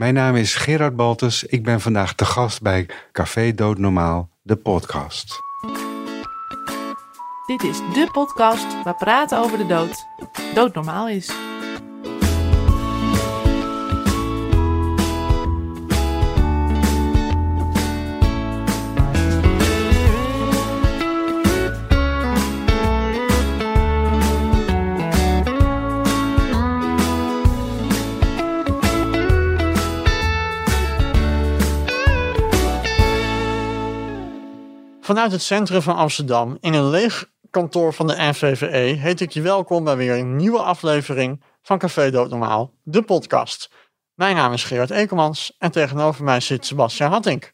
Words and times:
Mijn 0.00 0.14
naam 0.14 0.36
is 0.36 0.54
Gerard 0.54 0.96
Baltus. 0.96 1.44
Ik 1.44 1.64
ben 1.64 1.80
vandaag 1.80 2.14
te 2.14 2.24
gast 2.24 2.62
bij 2.62 2.88
Café 3.12 3.54
Doodnormaal, 3.54 4.30
de 4.42 4.56
podcast. 4.56 5.38
Dit 7.46 7.62
is 7.62 7.76
de 7.78 8.08
podcast 8.12 8.82
waar 8.82 8.96
praten 8.96 9.38
over 9.38 9.58
de 9.58 9.66
dood 9.66 10.04
doodnormaal 10.54 11.08
is. 11.08 11.30
Vanuit 35.10 35.32
het 35.32 35.42
centrum 35.42 35.82
van 35.82 35.96
Amsterdam, 35.96 36.58
in 36.60 36.74
een 36.74 36.90
leeg 36.90 37.30
kantoor 37.50 37.94
van 37.94 38.06
de 38.06 38.14
NVVE, 38.18 38.76
heet 38.76 39.20
ik 39.20 39.30
je 39.30 39.40
welkom 39.40 39.84
bij 39.84 39.96
weer 39.96 40.18
een 40.18 40.36
nieuwe 40.36 40.58
aflevering 40.58 41.42
van 41.62 41.78
Café 41.78 42.10
Doodnormaal, 42.10 42.72
de 42.82 43.02
podcast. 43.02 43.70
Mijn 44.14 44.36
naam 44.36 44.52
is 44.52 44.64
Gerard 44.64 44.90
Ekelmans 44.90 45.56
en 45.58 45.70
tegenover 45.70 46.24
mij 46.24 46.40
zit 46.40 46.66
Sebastian 46.66 47.10
Hattink. 47.10 47.52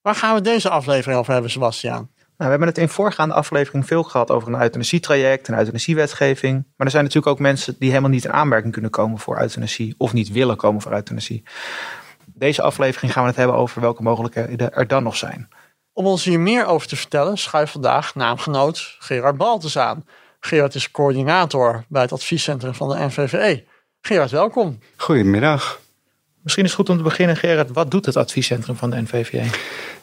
Waar 0.00 0.14
gaan 0.14 0.34
we 0.34 0.40
deze 0.40 0.68
aflevering 0.70 1.18
over 1.18 1.32
hebben, 1.32 1.50
Sebastian? 1.50 2.10
Nou, 2.16 2.34
we 2.36 2.44
hebben 2.44 2.68
het 2.68 2.78
in 2.78 2.88
voorgaande 2.88 3.34
aflevering 3.34 3.86
veel 3.86 4.02
gehad 4.02 4.30
over 4.30 4.52
een 4.52 4.62
euthanasietraject, 4.62 5.48
een 5.48 5.58
euthanasiewetgeving. 5.58 6.54
Maar 6.76 6.86
er 6.86 6.92
zijn 6.92 7.04
natuurlijk 7.04 7.32
ook 7.32 7.40
mensen 7.40 7.76
die 7.78 7.88
helemaal 7.88 8.10
niet 8.10 8.24
in 8.24 8.32
aanmerking 8.32 8.72
kunnen 8.72 8.90
komen 8.90 9.18
voor 9.18 9.40
euthanasie 9.40 9.94
of 9.98 10.12
niet 10.12 10.32
willen 10.32 10.56
komen 10.56 10.82
voor 10.82 10.92
euthanasie. 10.92 11.42
Deze 12.24 12.62
aflevering 12.62 13.12
gaan 13.12 13.22
we 13.22 13.28
het 13.28 13.38
hebben 13.38 13.56
over 13.56 13.80
welke 13.80 14.02
mogelijkheden 14.02 14.72
er 14.72 14.86
dan 14.86 15.02
nog 15.02 15.16
zijn. 15.16 15.48
Om 15.96 16.06
ons 16.06 16.24
hier 16.24 16.40
meer 16.40 16.66
over 16.66 16.88
te 16.88 16.96
vertellen, 16.96 17.38
schuift 17.38 17.72
vandaag 17.72 18.14
naamgenoot 18.14 18.96
Gerard 18.98 19.36
Baltes 19.36 19.78
aan. 19.78 20.04
Gerard 20.40 20.74
is 20.74 20.90
coördinator 20.90 21.84
bij 21.88 22.02
het 22.02 22.12
adviescentrum 22.12 22.74
van 22.74 22.88
de 22.88 23.04
NVVE. 23.04 23.64
Gerard, 24.00 24.30
welkom. 24.30 24.78
Goedemiddag. 24.96 25.80
Misschien 26.42 26.64
is 26.64 26.70
het 26.70 26.80
goed 26.80 26.88
om 26.88 26.96
te 26.96 27.02
beginnen, 27.02 27.36
Gerard. 27.36 27.70
Wat 27.70 27.90
doet 27.90 28.06
het 28.06 28.16
adviescentrum 28.16 28.76
van 28.76 28.90
de 28.90 29.00
NVVE? 29.02 29.42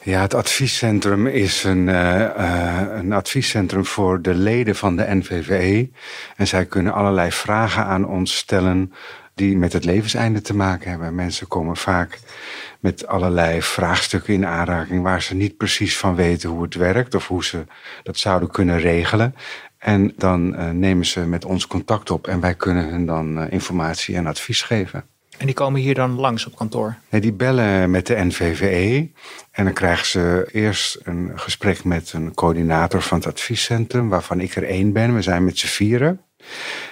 Ja, 0.02 0.20
het 0.20 0.34
adviescentrum 0.34 1.26
is 1.26 1.64
een, 1.64 1.88
uh, 1.88 2.20
uh, 2.20 2.80
een 2.92 3.12
adviescentrum 3.12 3.84
voor 3.84 4.22
de 4.22 4.34
leden 4.34 4.76
van 4.76 4.96
de 4.96 5.14
NVVE. 5.14 5.90
En 6.36 6.46
zij 6.46 6.66
kunnen 6.66 6.92
allerlei 6.92 7.32
vragen 7.32 7.84
aan 7.84 8.06
ons 8.06 8.36
stellen 8.36 8.92
die 9.34 9.56
met 9.56 9.72
het 9.72 9.84
levenseinde 9.84 10.40
te 10.40 10.54
maken 10.54 10.90
hebben. 10.90 11.14
Mensen 11.14 11.48
komen 11.48 11.76
vaak 11.76 12.18
met 12.84 13.06
allerlei 13.06 13.62
vraagstukken 13.62 14.34
in 14.34 14.46
aanraking 14.46 15.02
waar 15.02 15.22
ze 15.22 15.34
niet 15.34 15.56
precies 15.56 15.98
van 15.98 16.14
weten 16.14 16.50
hoe 16.50 16.62
het 16.62 16.74
werkt 16.74 17.14
of 17.14 17.28
hoe 17.28 17.44
ze 17.44 17.64
dat 18.02 18.18
zouden 18.18 18.50
kunnen 18.50 18.78
regelen. 18.78 19.34
En 19.78 20.12
dan 20.16 20.54
uh, 20.54 20.70
nemen 20.70 21.06
ze 21.06 21.20
met 21.20 21.44
ons 21.44 21.66
contact 21.66 22.10
op 22.10 22.26
en 22.26 22.40
wij 22.40 22.54
kunnen 22.54 22.88
hun 22.88 23.06
dan 23.06 23.38
uh, 23.38 23.44
informatie 23.50 24.16
en 24.16 24.26
advies 24.26 24.62
geven. 24.62 25.04
En 25.38 25.46
die 25.46 25.54
komen 25.54 25.80
hier 25.80 25.94
dan 25.94 26.14
langs 26.14 26.46
op 26.46 26.56
kantoor? 26.56 26.96
Nee, 27.08 27.20
die 27.20 27.32
bellen 27.32 27.90
met 27.90 28.06
de 28.06 28.24
NVVE 28.24 29.10
en 29.50 29.64
dan 29.64 29.72
krijgen 29.72 30.06
ze 30.06 30.48
eerst 30.52 31.00
een 31.02 31.32
gesprek 31.34 31.84
met 31.84 32.12
een 32.12 32.34
coördinator 32.34 33.02
van 33.02 33.18
het 33.18 33.26
adviescentrum, 33.26 34.08
waarvan 34.08 34.40
ik 34.40 34.54
er 34.54 34.64
één 34.64 34.92
ben. 34.92 35.14
We 35.14 35.22
zijn 35.22 35.44
met 35.44 35.58
z'n 35.58 35.66
vieren. 35.66 36.20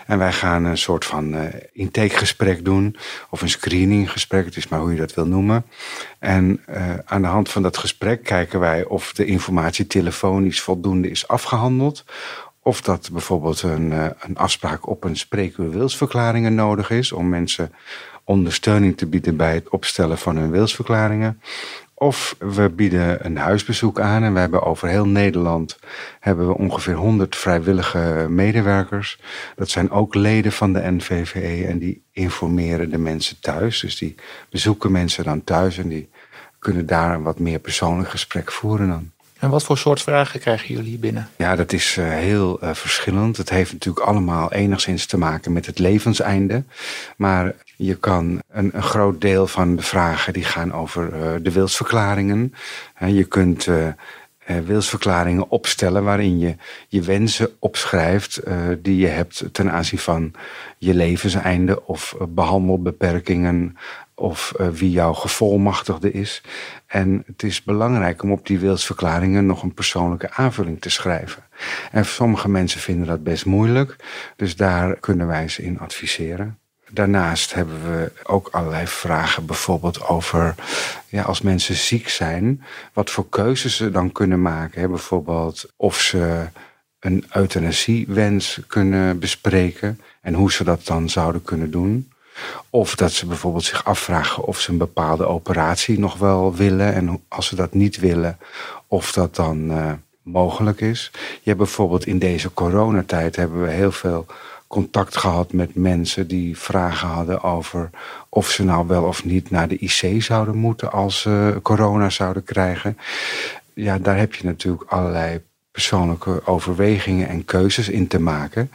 En 0.06 0.18
wij 0.18 0.32
gaan 0.32 0.64
een 0.64 0.78
soort 0.78 1.04
van 1.04 1.34
uh, 1.34 1.44
intakegesprek 1.72 2.64
doen, 2.64 2.96
of 3.30 3.42
een 3.42 3.48
screeninggesprek, 3.48 4.44
het 4.44 4.56
is 4.56 4.68
maar 4.68 4.80
hoe 4.80 4.90
je 4.90 4.96
dat 4.96 5.14
wil 5.14 5.26
noemen. 5.26 5.64
En 6.18 6.62
uh, 6.68 6.94
aan 7.04 7.22
de 7.22 7.28
hand 7.28 7.48
van 7.48 7.62
dat 7.62 7.76
gesprek 7.76 8.22
kijken 8.22 8.60
wij 8.60 8.84
of 8.84 9.12
de 9.12 9.24
informatie 9.24 9.86
telefonisch 9.86 10.60
voldoende 10.60 11.10
is 11.10 11.28
afgehandeld. 11.28 12.04
Of 12.62 12.80
dat 12.80 13.08
bijvoorbeeld 13.12 13.62
een, 13.62 13.92
uh, 13.92 14.06
een 14.20 14.36
afspraak 14.36 14.88
op 14.88 15.04
een 15.04 15.16
spreekuur 15.16 15.70
wilsverklaringen 15.70 16.54
nodig 16.54 16.90
is 16.90 17.12
om 17.12 17.28
mensen 17.28 17.72
ondersteuning 18.24 18.96
te 18.96 19.06
bieden 19.06 19.36
bij 19.36 19.54
het 19.54 19.68
opstellen 19.68 20.18
van 20.18 20.36
hun 20.36 20.50
wilsverklaringen. 20.50 21.40
Of 22.02 22.36
we 22.38 22.68
bieden 22.68 23.26
een 23.26 23.36
huisbezoek 23.36 24.00
aan 24.00 24.22
en 24.22 24.32
we 24.32 24.38
hebben 24.38 24.62
over 24.62 24.88
heel 24.88 25.06
Nederland 25.06 25.78
hebben 26.20 26.46
we 26.46 26.56
ongeveer 26.58 26.94
100 26.94 27.36
vrijwillige 27.36 28.26
medewerkers. 28.28 29.18
Dat 29.56 29.68
zijn 29.68 29.90
ook 29.90 30.14
leden 30.14 30.52
van 30.52 30.72
de 30.72 30.90
NVVE 30.90 31.66
en 31.66 31.78
die 31.78 32.02
informeren 32.12 32.90
de 32.90 32.98
mensen 32.98 33.40
thuis. 33.40 33.80
Dus 33.80 33.98
die 33.98 34.14
bezoeken 34.50 34.92
mensen 34.92 35.24
dan 35.24 35.44
thuis 35.44 35.78
en 35.78 35.88
die 35.88 36.08
kunnen 36.58 36.86
daar 36.86 37.14
een 37.14 37.22
wat 37.22 37.38
meer 37.38 37.58
persoonlijk 37.58 38.10
gesprek 38.10 38.52
voeren 38.52 38.88
dan. 38.88 39.10
En 39.42 39.50
wat 39.50 39.64
voor 39.64 39.78
soort 39.78 40.02
vragen 40.02 40.40
krijgen 40.40 40.74
jullie 40.74 40.98
binnen? 40.98 41.28
Ja, 41.36 41.56
dat 41.56 41.72
is 41.72 41.96
uh, 41.96 42.08
heel 42.08 42.64
uh, 42.64 42.74
verschillend. 42.74 43.36
Het 43.36 43.50
heeft 43.50 43.72
natuurlijk 43.72 44.06
allemaal 44.06 44.52
enigszins 44.52 45.06
te 45.06 45.18
maken 45.18 45.52
met 45.52 45.66
het 45.66 45.78
levenseinde. 45.78 46.64
Maar 47.16 47.54
je 47.76 47.94
kan 47.94 48.42
een, 48.50 48.70
een 48.72 48.82
groot 48.82 49.20
deel 49.20 49.46
van 49.46 49.76
de 49.76 49.82
vragen 49.82 50.32
die 50.32 50.44
gaan 50.44 50.72
over 50.72 51.12
uh, 51.12 51.32
de 51.42 51.52
wilsverklaringen. 51.52 52.54
je 53.06 53.24
kunt 53.24 53.68
wilsverklaringen 54.64 55.50
opstellen 55.50 56.04
waarin 56.04 56.38
je 56.38 56.56
je 56.88 57.02
wensen 57.02 57.48
opschrijft 57.58 58.40
die 58.78 58.96
je 58.96 59.06
hebt 59.06 59.44
ten 59.52 59.72
aanzien 59.72 59.98
van 59.98 60.32
je 60.78 60.94
levenseinde 60.94 61.86
of 61.86 62.16
behandelbeperkingen 62.28 63.76
of 64.14 64.54
wie 64.72 64.90
jouw 64.90 65.12
gevolmachtigde 65.12 66.12
is. 66.12 66.42
En 66.86 67.22
het 67.26 67.42
is 67.42 67.62
belangrijk 67.62 68.22
om 68.22 68.32
op 68.32 68.46
die 68.46 68.58
wilsverklaringen 68.58 69.46
nog 69.46 69.62
een 69.62 69.74
persoonlijke 69.74 70.30
aanvulling 70.30 70.80
te 70.80 70.90
schrijven. 70.90 71.42
En 71.90 72.04
sommige 72.04 72.48
mensen 72.48 72.80
vinden 72.80 73.06
dat 73.06 73.22
best 73.22 73.46
moeilijk, 73.46 73.96
dus 74.36 74.56
daar 74.56 74.96
kunnen 74.96 75.26
wij 75.26 75.48
ze 75.48 75.62
in 75.62 75.78
adviseren. 75.78 76.61
Daarnaast 76.94 77.54
hebben 77.54 77.82
we 77.90 78.12
ook 78.24 78.48
allerlei 78.50 78.86
vragen, 78.86 79.46
bijvoorbeeld 79.46 80.02
over 80.02 80.54
ja, 81.08 81.22
als 81.22 81.40
mensen 81.40 81.74
ziek 81.74 82.08
zijn, 82.08 82.62
wat 82.92 83.10
voor 83.10 83.28
keuzes 83.28 83.76
ze 83.76 83.90
dan 83.90 84.12
kunnen 84.12 84.42
maken. 84.42 84.90
Bijvoorbeeld 84.90 85.64
of 85.76 86.00
ze 86.00 86.46
een 87.00 87.24
euthanasiewens 87.32 88.60
kunnen 88.66 89.18
bespreken 89.18 90.00
en 90.20 90.34
hoe 90.34 90.52
ze 90.52 90.64
dat 90.64 90.86
dan 90.86 91.08
zouden 91.08 91.42
kunnen 91.42 91.70
doen. 91.70 92.12
Of 92.70 92.94
dat 92.94 93.12
ze 93.12 93.26
bijvoorbeeld 93.26 93.64
zich 93.64 93.84
afvragen 93.84 94.44
of 94.44 94.60
ze 94.60 94.70
een 94.70 94.78
bepaalde 94.78 95.26
operatie 95.26 95.98
nog 95.98 96.18
wel 96.18 96.54
willen. 96.54 96.94
En 96.94 97.22
als 97.28 97.46
ze 97.46 97.56
dat 97.56 97.74
niet 97.74 97.96
willen, 97.96 98.38
of 98.86 99.12
dat 99.12 99.34
dan 99.36 99.70
uh, 99.70 99.92
mogelijk 100.22 100.80
is. 100.80 101.10
Je 101.12 101.40
hebt 101.44 101.58
bijvoorbeeld 101.58 102.06
in 102.06 102.18
deze 102.18 102.52
coronatijd 102.52 103.36
hebben 103.36 103.62
we 103.62 103.70
heel 103.70 103.92
veel 103.92 104.26
contact 104.72 105.16
gehad 105.16 105.52
met 105.52 105.74
mensen 105.74 106.28
die 106.28 106.58
vragen 106.58 107.08
hadden 107.08 107.42
over 107.42 107.90
of 108.28 108.50
ze 108.50 108.64
nou 108.64 108.86
wel 108.86 109.04
of 109.04 109.24
niet 109.24 109.50
naar 109.50 109.68
de 109.68 109.78
IC 109.78 110.22
zouden 110.22 110.56
moeten 110.56 110.92
als 110.92 111.20
ze 111.20 111.58
corona 111.62 112.10
zouden 112.10 112.44
krijgen. 112.44 112.98
Ja, 113.74 113.98
daar 113.98 114.18
heb 114.18 114.34
je 114.34 114.44
natuurlijk 114.44 114.90
allerlei 114.90 115.40
persoonlijke 115.70 116.46
overwegingen 116.46 117.28
en 117.28 117.44
keuzes 117.44 117.88
in 117.88 118.06
te 118.06 118.20
maken. 118.20 118.70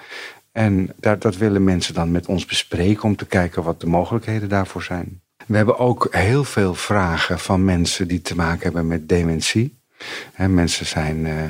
En 0.52 0.94
dat, 0.96 1.22
dat 1.22 1.38
willen 1.38 1.64
mensen 1.64 1.94
dan 1.94 2.12
met 2.12 2.26
ons 2.26 2.46
bespreken 2.46 3.04
om 3.04 3.16
te 3.16 3.26
kijken 3.26 3.64
wat 3.64 3.82
de 3.82 3.88
mogelijkheden 3.88 4.50
daarvoor 4.50 4.84
zijn. 4.84 5.22
We 5.46 5.58
hebben 5.58 5.78
ook 5.78 6.08
heel 6.12 6.44
veel 6.44 6.74
vragen 6.74 7.40
van 7.40 7.66
mensen 7.66 8.08
die 8.08 8.22
te 8.22 8.36
maken 8.36 8.64
hebben 8.64 8.88
met 8.88 9.10
dementie. 9.10 9.78
En 10.34 10.54
mensen 10.54 10.86
zijn 10.86 11.26
uh, 11.26 11.44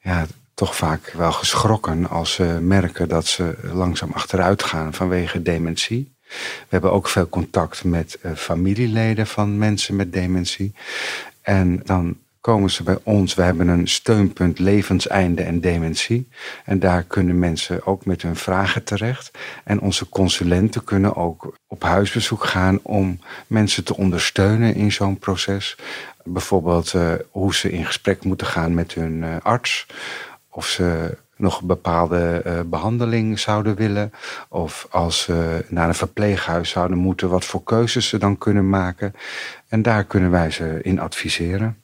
ja, 0.00 0.26
toch 0.54 0.76
vaak 0.76 1.12
wel 1.16 1.32
geschrokken 1.32 2.08
als 2.08 2.32
ze 2.32 2.58
merken 2.60 3.08
dat 3.08 3.26
ze 3.26 3.54
langzaam 3.72 4.12
achteruit 4.12 4.62
gaan 4.62 4.94
vanwege 4.94 5.42
dementie. 5.42 6.12
We 6.28 6.68
hebben 6.68 6.92
ook 6.92 7.08
veel 7.08 7.28
contact 7.28 7.84
met 7.84 8.18
uh, 8.22 8.32
familieleden 8.32 9.26
van 9.26 9.58
mensen 9.58 9.96
met 9.96 10.12
dementie. 10.12 10.74
En 11.42 11.80
dan 11.84 12.16
komen 12.44 12.70
ze 12.70 12.82
bij 12.82 12.98
ons. 13.02 13.34
We 13.34 13.42
hebben 13.42 13.68
een 13.68 13.88
steunpunt 13.88 14.58
levenseinde 14.58 15.42
en 15.42 15.60
dementie. 15.60 16.28
En 16.64 16.78
daar 16.78 17.02
kunnen 17.02 17.38
mensen 17.38 17.86
ook 17.86 18.04
met 18.04 18.22
hun 18.22 18.36
vragen 18.36 18.84
terecht. 18.84 19.30
En 19.64 19.80
onze 19.80 20.08
consulenten 20.08 20.84
kunnen 20.84 21.16
ook 21.16 21.56
op 21.66 21.82
huisbezoek 21.82 22.44
gaan 22.44 22.78
om 22.82 23.18
mensen 23.46 23.84
te 23.84 23.96
ondersteunen 23.96 24.74
in 24.74 24.92
zo'n 24.92 25.18
proces. 25.18 25.76
Bijvoorbeeld 26.24 26.92
uh, 26.92 27.12
hoe 27.30 27.54
ze 27.54 27.70
in 27.70 27.84
gesprek 27.84 28.24
moeten 28.24 28.46
gaan 28.46 28.74
met 28.74 28.94
hun 28.94 29.22
uh, 29.22 29.36
arts. 29.42 29.86
Of 30.56 30.66
ze 30.66 31.16
nog 31.36 31.60
een 31.60 31.66
bepaalde 31.66 32.42
uh, 32.46 32.60
behandeling 32.66 33.38
zouden 33.38 33.74
willen. 33.74 34.12
Of 34.48 34.86
als 34.90 35.22
ze 35.22 35.64
naar 35.68 35.88
een 35.88 35.94
verpleeghuis 35.94 36.70
zouden 36.70 36.98
moeten, 36.98 37.28
wat 37.28 37.44
voor 37.44 37.62
keuzes 37.62 38.08
ze 38.08 38.18
dan 38.18 38.38
kunnen 38.38 38.68
maken. 38.68 39.14
En 39.68 39.82
daar 39.82 40.04
kunnen 40.04 40.30
wij 40.30 40.50
ze 40.50 40.78
in 40.82 41.00
adviseren. 41.00 41.83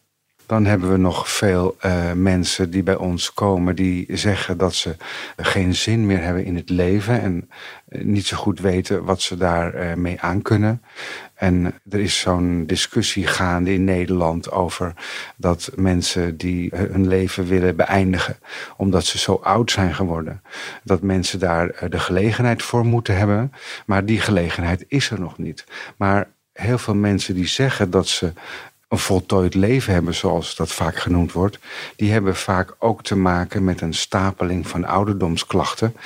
Dan 0.50 0.64
hebben 0.64 0.90
we 0.90 0.96
nog 0.96 1.28
veel 1.28 1.76
uh, 1.84 2.12
mensen 2.12 2.70
die 2.70 2.82
bij 2.82 2.96
ons 2.96 3.32
komen 3.34 3.76
die 3.76 4.06
zeggen 4.08 4.58
dat 4.58 4.74
ze 4.74 4.96
geen 5.36 5.74
zin 5.74 6.06
meer 6.06 6.22
hebben 6.22 6.44
in 6.44 6.56
het 6.56 6.70
leven 6.70 7.20
en 7.20 7.50
niet 7.88 8.26
zo 8.26 8.36
goed 8.36 8.60
weten 8.60 9.04
wat 9.04 9.20
ze 9.22 9.36
daarmee 9.36 9.96
mee 9.96 10.20
aan 10.20 10.42
kunnen. 10.42 10.82
En 11.34 11.74
er 11.90 12.00
is 12.00 12.18
zo'n 12.18 12.64
discussie 12.66 13.26
gaande 13.26 13.72
in 13.72 13.84
Nederland 13.84 14.50
over 14.50 14.94
dat 15.36 15.70
mensen 15.74 16.36
die 16.36 16.70
hun 16.74 17.08
leven 17.08 17.46
willen 17.46 17.76
beëindigen, 17.76 18.38
omdat 18.76 19.04
ze 19.04 19.18
zo 19.18 19.40
oud 19.42 19.70
zijn 19.70 19.94
geworden, 19.94 20.42
dat 20.84 21.02
mensen 21.02 21.38
daar 21.38 21.88
de 21.88 21.98
gelegenheid 21.98 22.62
voor 22.62 22.86
moeten 22.86 23.16
hebben. 23.16 23.52
Maar 23.86 24.04
die 24.04 24.20
gelegenheid 24.20 24.84
is 24.88 25.10
er 25.10 25.20
nog 25.20 25.38
niet. 25.38 25.64
Maar 25.96 26.28
heel 26.52 26.78
veel 26.78 26.94
mensen 26.94 27.34
die 27.34 27.46
zeggen 27.46 27.90
dat 27.90 28.08
ze 28.08 28.32
een 28.90 28.98
voltooid 28.98 29.54
leven 29.54 29.92
hebben, 29.92 30.14
zoals 30.14 30.54
dat 30.56 30.72
vaak 30.72 30.96
genoemd 30.96 31.32
wordt, 31.32 31.58
die 31.96 32.12
hebben 32.12 32.36
vaak 32.36 32.74
ook 32.78 33.02
te 33.02 33.16
maken 33.16 33.64
met 33.64 33.80
een 33.80 33.94
stapeling 33.94 34.68
van 34.68 34.84
ouderdomsklachten. 34.84 35.96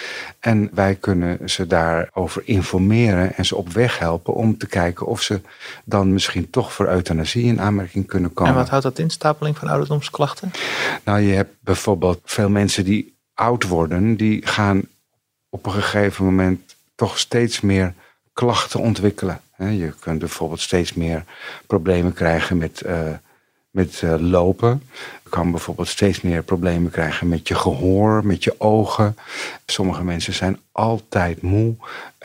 En 0.40 0.70
wij 0.72 0.94
kunnen 0.94 1.50
ze 1.50 1.66
daarover 1.66 2.42
informeren 2.44 3.36
en 3.36 3.44
ze 3.44 3.56
op 3.56 3.68
weg 3.68 3.98
helpen 3.98 4.34
om 4.34 4.58
te 4.58 4.66
kijken 4.66 5.06
of 5.06 5.22
ze 5.22 5.40
dan 5.84 6.12
misschien 6.12 6.50
toch 6.50 6.72
voor 6.72 6.88
euthanasie 6.88 7.44
in 7.44 7.60
aanmerking 7.60 8.06
kunnen 8.06 8.32
komen. 8.32 8.52
En 8.52 8.58
wat 8.58 8.68
houdt 8.68 8.84
dat 8.84 8.98
in, 8.98 9.10
stapeling 9.10 9.58
van 9.58 9.68
ouderdomsklachten? 9.68 10.50
Nou, 11.04 11.20
je 11.20 11.34
hebt 11.34 11.54
bijvoorbeeld 11.60 12.20
veel 12.24 12.48
mensen 12.48 12.84
die 12.84 13.16
oud 13.34 13.68
worden, 13.68 14.16
die 14.16 14.46
gaan 14.46 14.82
op 15.48 15.66
een 15.66 15.72
gegeven 15.72 16.24
moment 16.24 16.76
toch 16.94 17.18
steeds 17.18 17.60
meer 17.60 17.94
klachten 18.32 18.80
ontwikkelen. 18.80 19.40
Je 19.58 19.92
kunt 20.00 20.18
bijvoorbeeld 20.18 20.60
steeds 20.60 20.94
meer 20.94 21.24
problemen 21.66 22.12
krijgen 22.12 22.56
met, 22.56 22.82
uh, 22.86 23.12
met 23.74 24.00
uh, 24.04 24.14
lopen. 24.18 24.82
Je 25.24 25.30
kan 25.30 25.50
bijvoorbeeld 25.50 25.88
steeds 25.88 26.20
meer 26.20 26.42
problemen 26.42 26.90
krijgen 26.90 27.28
met 27.28 27.48
je 27.48 27.54
gehoor, 27.54 28.26
met 28.26 28.44
je 28.44 28.54
ogen. 28.60 29.16
Sommige 29.66 30.04
mensen 30.04 30.32
zijn 30.32 30.58
altijd 30.72 31.42
moe. 31.42 31.74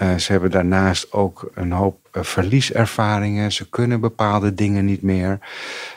Uh, 0.02 0.16
ze 0.16 0.32
hebben 0.32 0.52
daarnaast 0.52 1.12
ook 1.14 1.52
een 1.54 1.72
hoop 1.72 1.98
verlieservaringen. 2.12 3.52
Ze 3.52 3.70
kunnen 3.70 4.00
bepaalde 4.00 4.54
dingen 4.54 4.86
niet 4.86 5.02
meer. 5.02 5.40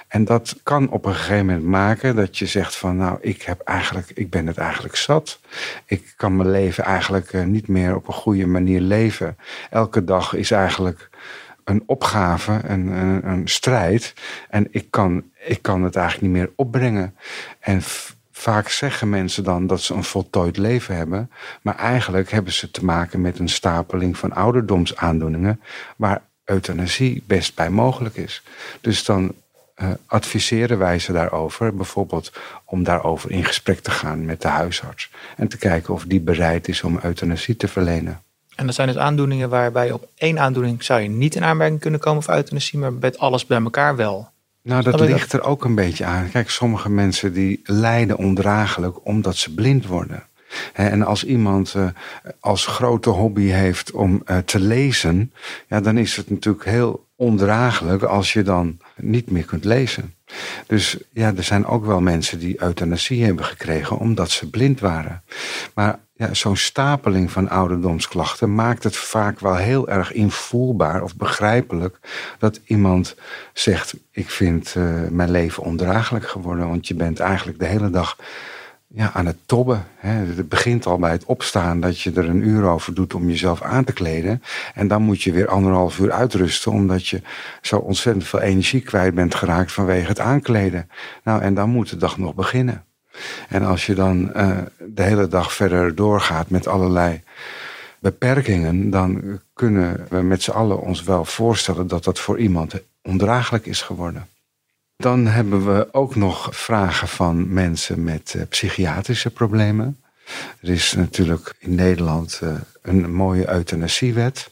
En 0.08 0.24
dat 0.24 0.56
kan 0.62 0.90
op 0.90 1.04
een 1.04 1.14
gegeven 1.14 1.46
moment 1.46 1.64
maken 1.64 2.16
dat 2.16 2.38
je 2.38 2.46
zegt 2.46 2.76
van 2.76 2.96
nou, 2.96 3.18
ik, 3.20 3.42
heb 3.42 3.60
eigenlijk, 3.60 4.10
ik 4.14 4.30
ben 4.30 4.46
het 4.46 4.58
eigenlijk 4.58 4.96
zat. 4.96 5.40
Ik 5.86 6.14
kan 6.16 6.36
mijn 6.36 6.50
leven 6.50 6.84
eigenlijk 6.84 7.46
niet 7.46 7.68
meer 7.68 7.96
op 7.96 8.08
een 8.08 8.14
goede 8.14 8.46
manier 8.46 8.80
leven. 8.80 9.36
Elke 9.70 10.04
dag 10.04 10.34
is 10.34 10.50
eigenlijk 10.50 11.10
een 11.64 11.82
opgave, 11.86 12.60
een, 12.64 12.86
een, 12.86 13.28
een 13.28 13.48
strijd. 13.48 14.14
En 14.48 14.68
ik 14.70 14.90
kan, 14.90 15.24
ik 15.44 15.62
kan 15.62 15.82
het 15.82 15.96
eigenlijk 15.96 16.32
niet 16.32 16.42
meer 16.42 16.52
opbrengen. 16.56 17.16
En 17.60 17.82
vaak 18.32 18.68
zeggen 18.68 19.08
mensen 19.08 19.44
dan 19.44 19.66
dat 19.66 19.80
ze 19.80 19.94
een 19.94 20.04
voltooid 20.04 20.56
leven 20.56 20.96
hebben. 20.96 21.30
Maar 21.62 21.76
eigenlijk 21.76 22.30
hebben 22.30 22.52
ze 22.52 22.70
te 22.70 22.84
maken 22.84 23.20
met 23.20 23.38
een 23.38 23.48
stapeling 23.48 24.18
van 24.18 24.32
ouderdomsaandoeningen. 24.32 25.60
Waar 25.96 26.22
euthanasie 26.44 27.22
best 27.26 27.54
bij 27.54 27.70
mogelijk 27.70 28.16
is. 28.16 28.42
Dus 28.80 29.04
dan 29.04 29.34
uh, 29.76 29.90
adviseren 30.06 30.78
wij 30.78 30.98
ze 30.98 31.12
daarover. 31.12 31.74
Bijvoorbeeld 31.74 32.32
om 32.64 32.82
daarover 32.82 33.30
in 33.30 33.44
gesprek 33.44 33.80
te 33.80 33.90
gaan 33.90 34.24
met 34.24 34.42
de 34.42 34.48
huisarts. 34.48 35.10
En 35.36 35.48
te 35.48 35.58
kijken 35.58 35.94
of 35.94 36.04
die 36.04 36.20
bereid 36.20 36.68
is 36.68 36.82
om 36.82 36.98
euthanasie 37.02 37.56
te 37.56 37.68
verlenen. 37.68 38.22
En 38.56 38.66
dat 38.66 38.74
zijn 38.74 38.88
dus 38.88 38.96
aandoeningen 38.96 39.48
waarbij 39.48 39.90
op 39.90 40.08
één 40.14 40.38
aandoening 40.38 40.84
zou 40.84 41.00
je 41.00 41.08
niet 41.08 41.34
in 41.34 41.44
aanmerking 41.44 41.80
kunnen 41.80 42.00
komen 42.00 42.22
voor 42.22 42.34
euthanasie, 42.34 42.78
maar 42.78 42.92
met 42.92 43.18
alles 43.18 43.46
bij 43.46 43.62
elkaar 43.62 43.96
wel. 43.96 44.30
Nou, 44.62 44.82
dat 44.82 45.00
ligt 45.00 45.32
er 45.32 45.42
ook 45.42 45.64
een 45.64 45.74
beetje 45.74 46.04
aan. 46.04 46.30
Kijk, 46.30 46.50
sommige 46.50 46.90
mensen 46.90 47.32
die 47.32 47.60
lijden 47.64 48.16
ondraaglijk 48.16 49.06
omdat 49.06 49.36
ze 49.36 49.54
blind 49.54 49.86
worden. 49.86 50.22
En 50.72 51.02
als 51.02 51.24
iemand 51.24 51.74
uh, 51.76 51.86
als 52.40 52.66
grote 52.66 53.10
hobby 53.10 53.46
heeft 53.46 53.90
om 53.90 54.22
uh, 54.26 54.38
te 54.38 54.60
lezen, 54.60 55.32
ja, 55.68 55.80
dan 55.80 55.98
is 55.98 56.16
het 56.16 56.30
natuurlijk 56.30 56.64
heel 56.64 57.06
ondraaglijk 57.22 58.02
als 58.02 58.32
je 58.32 58.42
dan 58.42 58.78
niet 58.96 59.30
meer 59.30 59.44
kunt 59.44 59.64
lezen. 59.64 60.14
Dus 60.66 60.96
ja, 61.12 61.32
er 61.36 61.42
zijn 61.42 61.66
ook 61.66 61.84
wel 61.84 62.00
mensen 62.00 62.38
die 62.38 62.62
euthanasie 62.62 63.24
hebben 63.24 63.44
gekregen 63.44 63.98
omdat 63.98 64.30
ze 64.30 64.50
blind 64.50 64.80
waren. 64.80 65.22
Maar 65.74 65.98
ja, 66.14 66.34
zo'n 66.34 66.56
stapeling 66.56 67.30
van 67.30 67.48
ouderdomsklachten 67.48 68.54
maakt 68.54 68.84
het 68.84 68.96
vaak 68.96 69.40
wel 69.40 69.56
heel 69.56 69.88
erg 69.88 70.12
invoelbaar 70.12 71.02
of 71.02 71.16
begrijpelijk 71.16 71.98
dat 72.38 72.60
iemand 72.64 73.16
zegt: 73.52 73.94
Ik 74.10 74.30
vind 74.30 74.74
uh, 74.78 74.84
mijn 75.10 75.30
leven 75.30 75.62
ondraaglijk 75.62 76.28
geworden, 76.28 76.68
want 76.68 76.88
je 76.88 76.94
bent 76.94 77.20
eigenlijk 77.20 77.58
de 77.58 77.66
hele 77.66 77.90
dag 77.90 78.16
ja, 78.94 79.12
aan 79.12 79.26
het 79.26 79.36
tobben. 79.46 79.86
Hè. 79.96 80.10
Het 80.10 80.48
begint 80.48 80.86
al 80.86 80.98
bij 80.98 81.10
het 81.10 81.24
opstaan 81.24 81.80
dat 81.80 82.00
je 82.00 82.12
er 82.12 82.28
een 82.28 82.46
uur 82.48 82.64
over 82.64 82.94
doet 82.94 83.14
om 83.14 83.28
jezelf 83.28 83.62
aan 83.62 83.84
te 83.84 83.92
kleden. 83.92 84.42
En 84.74 84.88
dan 84.88 85.02
moet 85.02 85.22
je 85.22 85.32
weer 85.32 85.48
anderhalf 85.48 85.98
uur 85.98 86.12
uitrusten, 86.12 86.72
omdat 86.72 87.06
je 87.06 87.22
zo 87.62 87.76
ontzettend 87.76 88.26
veel 88.26 88.40
energie 88.40 88.80
kwijt 88.80 89.14
bent 89.14 89.34
geraakt 89.34 89.72
vanwege 89.72 90.08
het 90.08 90.20
aankleden. 90.20 90.88
Nou, 91.24 91.42
en 91.42 91.54
dan 91.54 91.70
moet 91.70 91.90
de 91.90 91.96
dag 91.96 92.18
nog 92.18 92.34
beginnen. 92.34 92.84
En 93.48 93.62
als 93.62 93.86
je 93.86 93.94
dan 93.94 94.30
uh, 94.36 94.58
de 94.78 95.02
hele 95.02 95.28
dag 95.28 95.52
verder 95.52 95.94
doorgaat 95.94 96.50
met 96.50 96.66
allerlei 96.66 97.22
beperkingen, 97.98 98.90
dan 98.90 99.40
kunnen 99.54 100.06
we 100.08 100.22
met 100.22 100.42
z'n 100.42 100.50
allen 100.50 100.80
ons 100.80 101.02
wel 101.02 101.24
voorstellen 101.24 101.86
dat 101.86 102.04
dat 102.04 102.18
voor 102.18 102.38
iemand 102.38 102.74
ondraaglijk 103.02 103.66
is 103.66 103.82
geworden. 103.82 104.26
Dan 105.02 105.26
hebben 105.26 105.74
we 105.74 105.88
ook 105.92 106.14
nog 106.14 106.48
vragen 106.56 107.08
van 107.08 107.52
mensen 107.52 108.04
met 108.04 108.34
uh, 108.36 108.42
psychiatrische 108.48 109.30
problemen. 109.30 110.00
Er 110.60 110.68
is 110.68 110.92
natuurlijk 110.92 111.54
in 111.58 111.74
Nederland 111.74 112.40
uh, 112.42 112.54
een 112.82 113.14
mooie 113.14 113.50
euthanasiewet. 113.50 114.50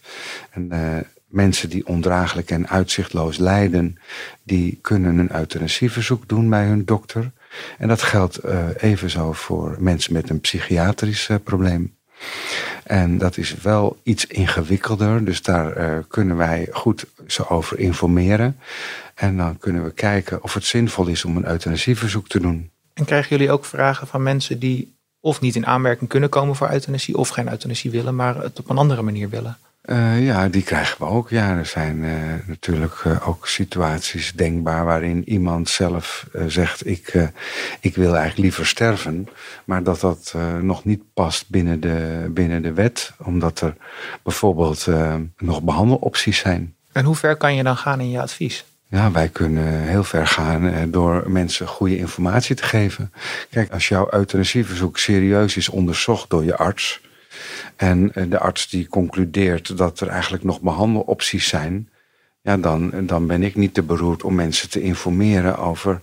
En 0.50 0.68
uh, 0.72 0.96
mensen 1.26 1.70
die 1.70 1.86
ondraaglijk 1.86 2.50
en 2.50 2.68
uitzichtloos 2.68 3.38
lijden, 3.38 3.98
die 4.42 4.78
kunnen 4.82 5.18
een 5.18 5.34
euthanasieverzoek 5.36 6.28
doen 6.28 6.48
bij 6.48 6.64
hun 6.64 6.84
dokter. 6.84 7.30
En 7.78 7.88
dat 7.88 8.02
geldt 8.02 8.44
evenzo 8.76 9.32
voor 9.32 9.76
mensen 9.78 10.12
met 10.12 10.30
een 10.30 10.40
psychiatrisch 10.40 11.28
probleem. 11.44 11.94
En 12.84 13.18
dat 13.18 13.36
is 13.36 13.54
wel 13.54 14.00
iets 14.02 14.26
ingewikkelder, 14.26 15.24
dus 15.24 15.42
daar 15.42 16.02
kunnen 16.08 16.36
wij 16.36 16.68
goed 16.70 17.06
zo 17.26 17.44
over 17.48 17.78
informeren. 17.78 18.56
En 19.20 19.36
dan 19.36 19.58
kunnen 19.58 19.84
we 19.84 19.90
kijken 19.90 20.42
of 20.42 20.54
het 20.54 20.64
zinvol 20.64 21.06
is 21.06 21.24
om 21.24 21.36
een 21.36 21.46
euthanasieverzoek 21.46 22.28
te 22.28 22.40
doen. 22.40 22.70
En 22.94 23.04
krijgen 23.04 23.36
jullie 23.36 23.52
ook 23.52 23.64
vragen 23.64 24.06
van 24.06 24.22
mensen 24.22 24.58
die 24.58 24.94
of 25.20 25.40
niet 25.40 25.56
in 25.56 25.66
aanmerking 25.66 26.08
kunnen 26.10 26.28
komen 26.28 26.56
voor 26.56 26.70
euthanasie, 26.70 27.16
of 27.16 27.28
geen 27.28 27.50
euthanasie 27.50 27.90
willen, 27.90 28.14
maar 28.16 28.36
het 28.36 28.58
op 28.58 28.70
een 28.70 28.78
andere 28.78 29.02
manier 29.02 29.28
willen? 29.28 29.56
Uh, 29.84 30.24
ja, 30.24 30.48
die 30.48 30.62
krijgen 30.62 30.98
we 30.98 31.04
ook. 31.04 31.30
Ja, 31.30 31.56
er 31.56 31.66
zijn 31.66 31.96
uh, 31.96 32.12
natuurlijk 32.46 33.02
uh, 33.06 33.28
ook 33.28 33.48
situaties 33.48 34.32
denkbaar 34.32 34.84
waarin 34.84 35.28
iemand 35.28 35.68
zelf 35.68 36.26
zegt: 36.46 36.86
ik, 36.86 37.30
ik 37.80 37.94
wil 37.94 38.10
eigenlijk 38.10 38.38
liever 38.38 38.66
sterven. 38.66 39.28
Maar 39.64 39.82
dat 39.82 40.00
dat 40.00 40.34
nog 40.60 40.84
niet 40.84 41.02
past 41.14 41.48
binnen 41.48 41.80
de, 41.80 42.26
binnen 42.30 42.62
de 42.62 42.72
wet, 42.72 43.12
omdat 43.18 43.60
er 43.60 43.76
bijvoorbeeld 44.22 44.86
nog 45.38 45.62
behandelopties 45.62 46.38
zijn. 46.38 46.74
En 46.92 47.04
hoe 47.04 47.16
ver 47.16 47.36
kan 47.36 47.54
je 47.54 47.62
dan 47.62 47.76
gaan 47.76 48.00
in 48.00 48.10
je 48.10 48.20
advies? 48.20 48.64
Ja, 48.90 49.10
wij 49.10 49.28
kunnen 49.28 49.82
heel 49.82 50.04
ver 50.04 50.26
gaan 50.26 50.90
door 50.90 51.30
mensen 51.30 51.66
goede 51.66 51.96
informatie 51.96 52.56
te 52.56 52.62
geven. 52.62 53.12
Kijk, 53.50 53.72
als 53.72 53.88
jouw 53.88 54.08
euthanasieverzoek 54.10 54.98
serieus 54.98 55.56
is 55.56 55.68
onderzocht 55.68 56.30
door 56.30 56.44
je 56.44 56.56
arts 56.56 57.00
en 57.76 58.12
de 58.28 58.38
arts 58.38 58.68
die 58.68 58.88
concludeert 58.88 59.76
dat 59.76 60.00
er 60.00 60.08
eigenlijk 60.08 60.44
nog 60.44 60.60
behandelopties 60.60 61.48
zijn, 61.48 61.88
ja, 62.42 62.56
dan, 62.56 63.06
dan 63.06 63.26
ben 63.26 63.42
ik 63.42 63.54
niet 63.54 63.74
te 63.74 63.82
beroerd 63.82 64.22
om 64.22 64.34
mensen 64.34 64.70
te 64.70 64.80
informeren 64.80 65.58
over 65.58 66.00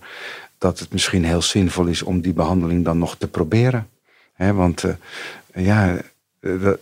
dat 0.58 0.78
het 0.78 0.92
misschien 0.92 1.24
heel 1.24 1.42
zinvol 1.42 1.86
is 1.86 2.02
om 2.02 2.20
die 2.20 2.32
behandeling 2.32 2.84
dan 2.84 2.98
nog 2.98 3.16
te 3.16 3.28
proberen. 3.28 3.88
want 4.36 4.84
uh, 4.84 4.92
ja, 5.54 5.96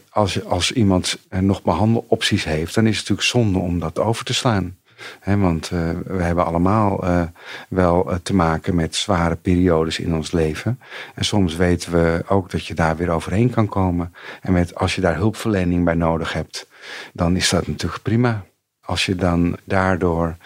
als, 0.09 0.45
als 0.45 0.73
iemand 0.73 1.19
nog 1.31 1.63
behandelopties 1.63 2.45
heeft, 2.45 2.75
dan 2.75 2.87
is 2.87 2.99
het 2.99 3.09
natuurlijk 3.09 3.29
zonde 3.29 3.59
om 3.59 3.79
dat 3.79 3.99
over 3.99 4.25
te 4.25 4.35
slaan 4.35 4.77
want 5.25 5.71
uh, 5.71 5.91
we 6.05 6.23
hebben 6.23 6.45
allemaal 6.45 7.05
uh, 7.05 7.23
wel 7.69 8.11
uh, 8.11 8.17
te 8.23 8.35
maken 8.35 8.75
met 8.75 8.95
zware 8.95 9.37
periodes 9.37 9.99
in 9.99 10.15
ons 10.15 10.33
leven. 10.33 10.81
En 11.15 11.25
soms 11.25 11.57
weten 11.57 11.93
we 11.93 12.25
ook 12.29 12.51
dat 12.51 12.67
je 12.67 12.75
daar 12.75 12.97
weer 12.97 13.11
overheen 13.11 13.51
kan 13.51 13.69
komen. 13.69 14.15
En 14.43 14.53
met, 14.53 14.75
als 14.75 14.95
je 14.95 15.01
daar 15.01 15.17
hulpverlening 15.17 15.85
bij 15.85 15.95
nodig 15.95 16.33
hebt, 16.33 16.69
dan 17.13 17.37
is 17.37 17.49
dat 17.49 17.67
natuurlijk 17.67 18.03
prima. 18.03 18.45
Als 18.81 19.07
je 19.07 19.15
dan 19.15 19.57
daardoor 19.65 20.37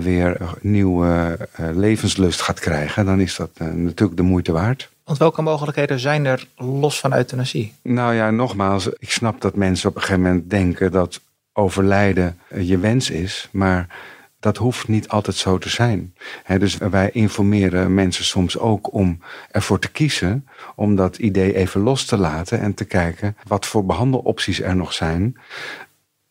weer 0.00 0.40
nieuwe 0.60 1.38
levenslust 1.56 2.40
gaat 2.40 2.60
krijgen, 2.60 3.04
dan 3.04 3.20
is 3.20 3.36
dat 3.36 3.50
natuurlijk 3.58 4.16
de 4.16 4.22
moeite 4.22 4.52
waard. 4.52 4.90
Want 5.06 5.18
welke 5.18 5.42
mogelijkheden 5.42 5.98
zijn 5.98 6.24
er 6.24 6.48
los 6.56 7.00
van 7.00 7.14
euthanasie? 7.14 7.74
Nou 7.82 8.14
ja, 8.14 8.30
nogmaals, 8.30 8.88
ik 8.98 9.10
snap 9.10 9.40
dat 9.40 9.54
mensen 9.54 9.88
op 9.88 9.94
een 9.94 10.00
gegeven 10.00 10.22
moment 10.22 10.50
denken 10.50 10.92
dat 10.92 11.20
overlijden 11.56 12.38
je 12.58 12.78
wens 12.78 13.10
is. 13.10 13.48
Maar 13.52 13.86
dat 14.40 14.56
hoeft 14.56 14.88
niet 14.88 15.08
altijd 15.08 15.36
zo 15.36 15.58
te 15.58 15.68
zijn. 15.68 16.14
dus 16.58 16.76
wij 16.76 17.10
informeren 17.12 17.94
mensen 17.94 18.24
soms 18.24 18.58
ook 18.58 18.92
om 18.92 19.20
ervoor 19.50 19.78
te 19.78 19.90
kiezen 19.90 20.48
om 20.74 20.96
dat 20.96 21.16
idee 21.16 21.54
even 21.54 21.80
los 21.80 22.04
te 22.04 22.16
laten 22.16 22.60
en 22.60 22.74
te 22.74 22.84
kijken 22.84 23.36
wat 23.46 23.66
voor 23.66 23.86
behandelopties 23.86 24.60
er 24.60 24.76
nog 24.76 24.92
zijn. 24.92 25.36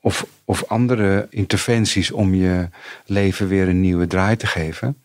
Of, 0.02 0.26
of 0.44 0.64
andere 0.68 1.28
interventies 1.30 2.12
om 2.12 2.34
je 2.34 2.70
leven 3.06 3.48
weer 3.48 3.68
een 3.68 3.82
nieuwe 3.82 4.08
draai 4.08 4.36
te 4.36 4.48
geven. 4.48 5.04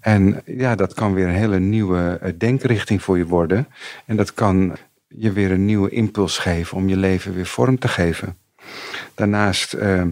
En 0.00 0.42
ja, 0.44 0.74
dat 0.74 0.94
kan 0.94 1.14
weer 1.14 1.28
een 1.28 1.34
hele 1.34 1.58
nieuwe 1.58 2.18
eh, 2.20 2.32
denkrichting 2.38 3.02
voor 3.02 3.18
je 3.18 3.26
worden. 3.26 3.68
En 4.06 4.16
dat 4.16 4.34
kan 4.34 4.76
je 5.08 5.32
weer 5.32 5.50
een 5.50 5.64
nieuwe 5.64 5.90
impuls 5.90 6.38
geven 6.38 6.76
om 6.76 6.88
je 6.88 6.96
leven 6.96 7.34
weer 7.34 7.46
vorm 7.46 7.78
te 7.78 7.88
geven. 7.88 8.36
Daarnaast 9.14 9.74
uh, 9.74 10.02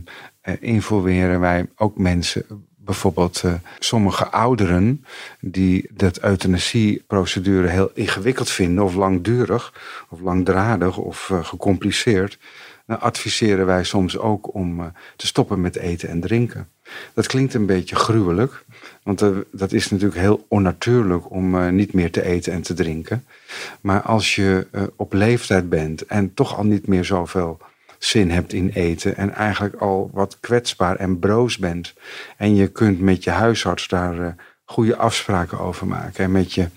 informeren 0.60 1.40
wij 1.40 1.66
ook 1.76 1.98
mensen, 1.98 2.44
bijvoorbeeld 2.76 3.42
uh, 3.44 3.52
sommige 3.78 4.28
ouderen, 4.28 5.04
die 5.40 5.88
dat 5.92 6.20
euthanasieprocedure 6.22 7.68
heel 7.68 7.90
ingewikkeld 7.94 8.50
vinden, 8.50 8.84
of 8.84 8.94
langdurig, 8.94 9.74
of 10.08 10.20
langdradig, 10.20 10.96
of 10.96 11.28
uh, 11.32 11.44
gecompliceerd. 11.44 12.38
Dan 12.86 13.00
adviseren 13.00 13.66
wij 13.66 13.84
soms 13.84 14.18
ook 14.18 14.54
om 14.54 14.92
te 15.16 15.26
stoppen 15.26 15.60
met 15.60 15.76
eten 15.76 16.08
en 16.08 16.20
drinken. 16.20 16.68
Dat 17.14 17.26
klinkt 17.26 17.54
een 17.54 17.66
beetje 17.66 17.96
gruwelijk, 17.96 18.64
want 19.02 19.24
dat 19.52 19.72
is 19.72 19.90
natuurlijk 19.90 20.20
heel 20.20 20.44
onnatuurlijk 20.48 21.30
om 21.30 21.74
niet 21.74 21.92
meer 21.92 22.10
te 22.10 22.22
eten 22.22 22.52
en 22.52 22.62
te 22.62 22.74
drinken. 22.74 23.24
Maar 23.80 24.02
als 24.02 24.34
je 24.34 24.66
op 24.96 25.12
leeftijd 25.12 25.68
bent 25.68 26.06
en 26.06 26.34
toch 26.34 26.56
al 26.56 26.64
niet 26.64 26.86
meer 26.86 27.04
zoveel 27.04 27.58
zin 27.98 28.30
hebt 28.30 28.52
in 28.52 28.68
eten 28.68 29.16
en 29.16 29.34
eigenlijk 29.34 29.74
al 29.74 30.10
wat 30.12 30.36
kwetsbaar 30.40 30.96
en 30.96 31.18
broos 31.18 31.58
bent. 31.58 31.94
En 32.36 32.54
je 32.54 32.66
kunt 32.66 33.00
met 33.00 33.24
je 33.24 33.30
huisarts 33.30 33.88
daar 33.88 34.18
uh, 34.18 34.28
goede 34.64 34.96
afspraken 34.96 35.58
over 35.60 35.86
maken. 35.86 36.24
En 36.24 36.32
met 36.32 36.52
je, 36.52 36.68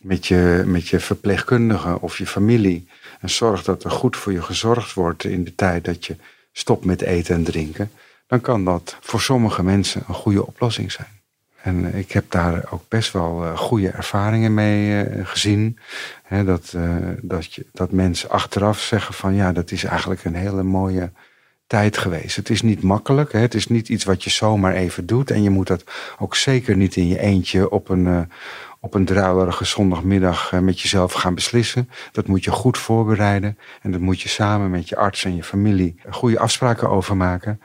met, 0.00 0.26
je, 0.26 0.62
met 0.66 0.88
je 0.88 1.00
verpleegkundige 1.00 2.00
of 2.00 2.18
je 2.18 2.26
familie. 2.26 2.88
En 3.20 3.30
zorg 3.30 3.64
dat 3.64 3.84
er 3.84 3.90
goed 3.90 4.16
voor 4.16 4.32
je 4.32 4.42
gezorgd 4.42 4.92
wordt 4.92 5.24
in 5.24 5.44
de 5.44 5.54
tijd 5.54 5.84
dat 5.84 6.06
je 6.06 6.16
stopt 6.52 6.84
met 6.84 7.02
eten 7.02 7.34
en 7.34 7.44
drinken. 7.44 7.90
Dan 8.26 8.40
kan 8.40 8.64
dat 8.64 8.96
voor 9.00 9.20
sommige 9.20 9.62
mensen 9.62 10.02
een 10.08 10.14
goede 10.14 10.46
oplossing 10.46 10.92
zijn. 10.92 11.15
En 11.66 11.94
ik 11.94 12.12
heb 12.12 12.24
daar 12.28 12.64
ook 12.70 12.82
best 12.88 13.12
wel 13.12 13.44
uh, 13.44 13.56
goede 13.56 13.88
ervaringen 13.88 14.54
mee 14.54 15.04
uh, 15.04 15.26
gezien 15.26 15.78
dat, 16.44 16.72
uh, 16.76 16.96
dat, 17.22 17.54
je, 17.54 17.66
dat 17.72 17.90
mensen 17.92 18.30
achteraf 18.30 18.80
zeggen 18.80 19.14
van 19.14 19.34
ja, 19.34 19.52
dat 19.52 19.70
is 19.70 19.84
eigenlijk 19.84 20.24
een 20.24 20.34
hele 20.34 20.62
mooie 20.62 21.10
tijd 21.66 21.98
geweest. 21.98 22.36
Het 22.36 22.50
is 22.50 22.62
niet 22.62 22.82
makkelijk. 22.82 23.32
Hè? 23.32 23.38
Het 23.38 23.54
is 23.54 23.66
niet 23.66 23.88
iets 23.88 24.04
wat 24.04 24.24
je 24.24 24.30
zomaar 24.30 24.72
even 24.72 25.06
doet. 25.06 25.30
En 25.30 25.42
je 25.42 25.50
moet 25.50 25.66
dat 25.66 25.84
ook 26.18 26.36
zeker 26.36 26.76
niet 26.76 26.96
in 26.96 27.08
je 27.08 27.18
eentje 27.18 27.70
op 27.70 27.88
een, 27.88 28.30
op 28.80 28.94
een 28.94 29.04
druilerige 29.04 29.64
zondagmiddag 29.64 30.52
met 30.52 30.80
jezelf 30.80 31.12
gaan 31.12 31.34
beslissen. 31.34 31.90
Dat 32.12 32.26
moet 32.26 32.44
je 32.44 32.50
goed 32.50 32.78
voorbereiden. 32.78 33.58
En 33.82 33.92
dat 33.92 34.00
moet 34.00 34.20
je 34.20 34.28
samen 34.28 34.70
met 34.70 34.88
je 34.88 34.96
arts 34.96 35.24
en 35.24 35.36
je 35.36 35.44
familie 35.44 36.00
goede 36.10 36.38
afspraken 36.38 36.90
over 36.90 37.16
maken. 37.16 37.60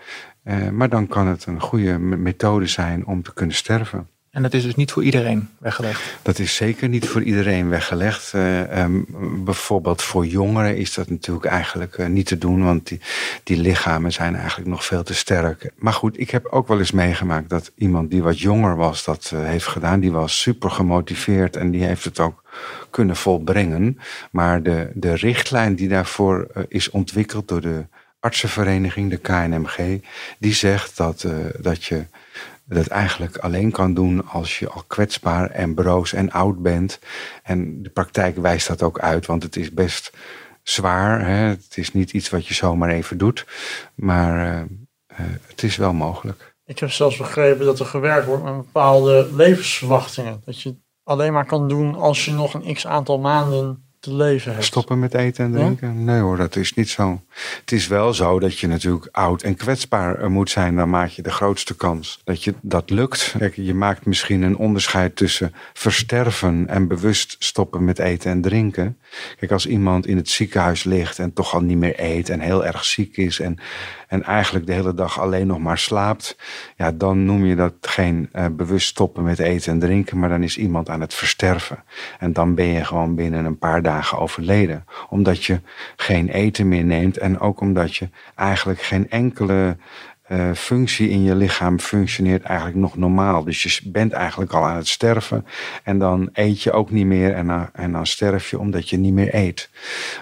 Maar 0.71 0.89
dan 0.89 1.07
kan 1.07 1.27
het 1.27 1.45
een 1.45 1.61
goede 1.61 1.99
methode 1.99 2.67
zijn 2.67 3.05
om 3.05 3.23
te 3.23 3.33
kunnen 3.33 3.55
sterven. 3.55 4.07
En 4.31 4.41
dat 4.41 4.53
is 4.53 4.63
dus 4.63 4.75
niet 4.75 4.91
voor 4.91 5.03
iedereen 5.03 5.49
weggelegd? 5.57 6.17
Dat 6.21 6.39
is 6.39 6.55
zeker 6.55 6.89
niet 6.89 7.07
voor 7.07 7.23
iedereen 7.23 7.69
weggelegd. 7.69 8.33
Uh, 8.35 8.81
um, 8.81 9.05
bijvoorbeeld 9.45 10.01
voor 10.01 10.25
jongeren 10.25 10.77
is 10.77 10.93
dat 10.93 11.09
natuurlijk 11.09 11.45
eigenlijk 11.45 11.97
uh, 11.97 12.07
niet 12.07 12.25
te 12.25 12.37
doen, 12.37 12.63
want 12.63 12.87
die, 12.87 12.99
die 13.43 13.57
lichamen 13.57 14.11
zijn 14.11 14.35
eigenlijk 14.35 14.69
nog 14.69 14.85
veel 14.85 15.03
te 15.03 15.13
sterk. 15.13 15.71
Maar 15.75 15.93
goed, 15.93 16.19
ik 16.19 16.29
heb 16.29 16.45
ook 16.45 16.67
wel 16.67 16.79
eens 16.79 16.91
meegemaakt 16.91 17.49
dat 17.49 17.71
iemand 17.75 18.09
die 18.09 18.23
wat 18.23 18.39
jonger 18.39 18.75
was 18.75 19.03
dat 19.03 19.31
uh, 19.33 19.43
heeft 19.43 19.67
gedaan. 19.67 19.99
Die 19.99 20.11
was 20.11 20.41
super 20.41 20.71
gemotiveerd 20.71 21.55
en 21.55 21.71
die 21.71 21.83
heeft 21.83 22.03
het 22.03 22.19
ook 22.19 22.43
kunnen 22.89 23.15
volbrengen. 23.15 23.99
Maar 24.31 24.63
de, 24.63 24.91
de 24.93 25.13
richtlijn 25.13 25.75
die 25.75 25.87
daarvoor 25.87 26.47
is 26.67 26.89
ontwikkeld 26.89 27.47
door 27.47 27.61
de 27.61 27.85
artsenvereniging, 28.21 29.09
de 29.09 29.17
KNMG, 29.17 30.01
die 30.39 30.53
zegt 30.53 30.97
dat, 30.97 31.25
dat 31.59 31.83
je 31.83 32.05
dat 32.65 32.87
eigenlijk 32.87 33.37
alleen 33.37 33.71
kan 33.71 33.93
doen 33.93 34.27
als 34.27 34.59
je 34.59 34.69
al 34.69 34.83
kwetsbaar 34.87 35.49
en 35.49 35.73
broos 35.73 36.13
en 36.13 36.31
oud 36.31 36.61
bent. 36.61 36.99
En 37.43 37.83
de 37.83 37.89
praktijk 37.89 38.37
wijst 38.37 38.67
dat 38.67 38.83
ook 38.83 38.99
uit, 38.99 39.25
want 39.25 39.43
het 39.43 39.55
is 39.55 39.71
best 39.71 40.11
zwaar. 40.63 41.25
Hè? 41.25 41.33
Het 41.33 41.77
is 41.77 41.93
niet 41.93 42.13
iets 42.13 42.29
wat 42.29 42.47
je 42.47 42.53
zomaar 42.53 42.89
even 42.89 43.17
doet, 43.17 43.45
maar 43.95 44.35
uh, 44.35 44.61
uh, 45.11 45.35
het 45.47 45.63
is 45.63 45.75
wel 45.75 45.93
mogelijk. 45.93 46.55
Ik 46.65 46.79
heb 46.79 46.91
zelfs 46.91 47.17
begrepen 47.17 47.65
dat 47.65 47.79
er 47.79 47.85
gewerkt 47.85 48.25
wordt 48.25 48.43
met 48.43 48.55
bepaalde 48.55 49.29
levensverwachtingen. 49.35 50.41
Dat 50.45 50.61
je 50.61 50.75
alleen 51.03 51.33
maar 51.33 51.45
kan 51.45 51.67
doen 51.67 51.95
als 51.95 52.25
je 52.25 52.31
nog 52.31 52.53
een 52.53 52.73
x 52.73 52.87
aantal 52.87 53.19
maanden 53.19 53.90
te 54.01 54.13
leven 54.13 54.51
hebt. 54.51 54.65
Stoppen 54.65 54.99
met 54.99 55.13
eten 55.13 55.45
en 55.45 55.51
drinken? 55.51 56.03
Nee 56.03 56.19
hoor, 56.19 56.37
dat 56.37 56.55
is 56.55 56.73
niet 56.73 56.89
zo. 56.89 57.21
Het 57.59 57.71
is 57.71 57.87
wel 57.87 58.13
zo 58.13 58.39
dat 58.39 58.59
je 58.59 58.67
natuurlijk 58.67 59.07
oud 59.11 59.41
en 59.41 59.55
kwetsbaar 59.55 60.31
moet 60.31 60.49
zijn. 60.49 60.75
Dan 60.75 60.89
maak 60.89 61.09
je 61.09 61.21
de 61.21 61.31
grootste 61.31 61.75
kans 61.75 62.21
dat 62.23 62.43
je 62.43 62.53
dat 62.61 62.89
lukt. 62.89 63.35
Kijk, 63.37 63.55
je 63.55 63.73
maakt 63.73 64.05
misschien 64.05 64.41
een 64.41 64.57
onderscheid 64.57 65.15
tussen 65.15 65.53
versterven 65.73 66.67
en 66.67 66.87
bewust 66.87 67.35
stoppen 67.39 67.85
met 67.85 67.99
eten 67.99 68.31
en 68.31 68.41
drinken. 68.41 68.97
Kijk, 69.39 69.51
als 69.51 69.65
iemand 69.65 70.07
in 70.07 70.17
het 70.17 70.29
ziekenhuis 70.29 70.83
ligt 70.83 71.19
en 71.19 71.33
toch 71.33 71.53
al 71.53 71.61
niet 71.61 71.77
meer 71.77 71.93
eet 71.97 72.29
en 72.29 72.39
heel 72.39 72.65
erg 72.65 72.85
ziek 72.85 73.17
is 73.17 73.39
en 73.39 73.59
en 74.11 74.23
eigenlijk 74.23 74.65
de 74.65 74.73
hele 74.73 74.93
dag 74.93 75.19
alleen 75.19 75.47
nog 75.47 75.59
maar 75.59 75.77
slaapt, 75.77 76.37
ja, 76.75 76.91
dan 76.91 77.25
noem 77.25 77.45
je 77.45 77.55
dat 77.55 77.73
geen 77.81 78.29
uh, 78.33 78.45
bewust 78.51 78.87
stoppen 78.87 79.23
met 79.23 79.39
eten 79.39 79.71
en 79.71 79.79
drinken, 79.79 80.19
maar 80.19 80.29
dan 80.29 80.43
is 80.43 80.57
iemand 80.57 80.89
aan 80.89 81.01
het 81.01 81.13
versterven. 81.13 81.83
En 82.19 82.33
dan 82.33 82.55
ben 82.55 82.65
je 82.65 82.85
gewoon 82.85 83.15
binnen 83.15 83.45
een 83.45 83.57
paar 83.57 83.81
dagen 83.81 84.17
overleden, 84.17 84.85
omdat 85.09 85.43
je 85.43 85.61
geen 85.95 86.29
eten 86.29 86.67
meer 86.67 86.83
neemt 86.83 87.17
en 87.17 87.39
ook 87.39 87.61
omdat 87.61 87.95
je 87.95 88.09
eigenlijk 88.35 88.81
geen 88.81 89.09
enkele 89.09 89.77
uh, 90.31 90.53
functie 90.53 91.09
in 91.09 91.23
je 91.23 91.35
lichaam 91.35 91.79
functioneert 91.79 92.43
eigenlijk 92.43 92.77
nog 92.77 92.97
normaal. 92.97 93.43
Dus 93.43 93.63
je 93.63 93.89
bent 93.89 94.11
eigenlijk 94.11 94.53
al 94.53 94.63
aan 94.63 94.75
het 94.75 94.87
sterven. 94.87 95.45
En 95.83 95.99
dan 95.99 96.29
eet 96.33 96.61
je 96.61 96.71
ook 96.71 96.91
niet 96.91 97.05
meer 97.05 97.33
en 97.33 97.47
dan, 97.47 97.69
en 97.73 97.91
dan 97.91 98.07
sterf 98.07 98.49
je 98.49 98.59
omdat 98.59 98.89
je 98.89 98.97
niet 98.97 99.13
meer 99.13 99.35
eet. 99.35 99.69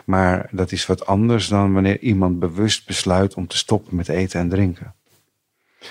Maar 0.06 0.48
dat 0.51 0.72
is 0.72 0.86
wat 0.86 1.06
anders 1.06 1.48
dan 1.48 1.74
wanneer 1.74 2.00
iemand 2.00 2.39
bewust 2.39 2.86
besluit 2.86 3.34
om 3.34 3.48
te 3.48 3.58
stoppen 3.58 3.96
met 3.96 4.10
eten 4.10 4.39
en 4.39 4.50
drinken. 4.50 4.94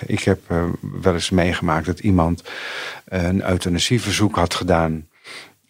Ik 0.05 0.23
heb 0.23 0.39
uh, 0.51 0.63
wel 1.01 1.13
eens 1.13 1.29
meegemaakt 1.29 1.85
dat 1.85 1.99
iemand 1.99 2.43
uh, 3.09 3.23
een 3.23 3.49
euthanasieverzoek 3.49 4.35
had 4.35 4.53
gedaan. 4.53 5.07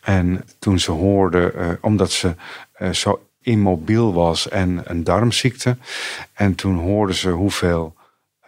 En 0.02 0.46
toen 0.60 0.80
ze 0.80 0.92
hoorde, 0.92 1.78
omdat 1.82 2.12
ze 2.12 2.36
zo 2.92 3.24
immobiel 3.42 4.14
was 4.14 4.50
en 4.50 4.82
een 4.84 5.04
darmziekte. 5.04 5.78
En 6.34 6.56
toen 6.56 6.78
hoorden 6.78 7.16
ze 7.16 7.30
hoeveel 7.30 7.98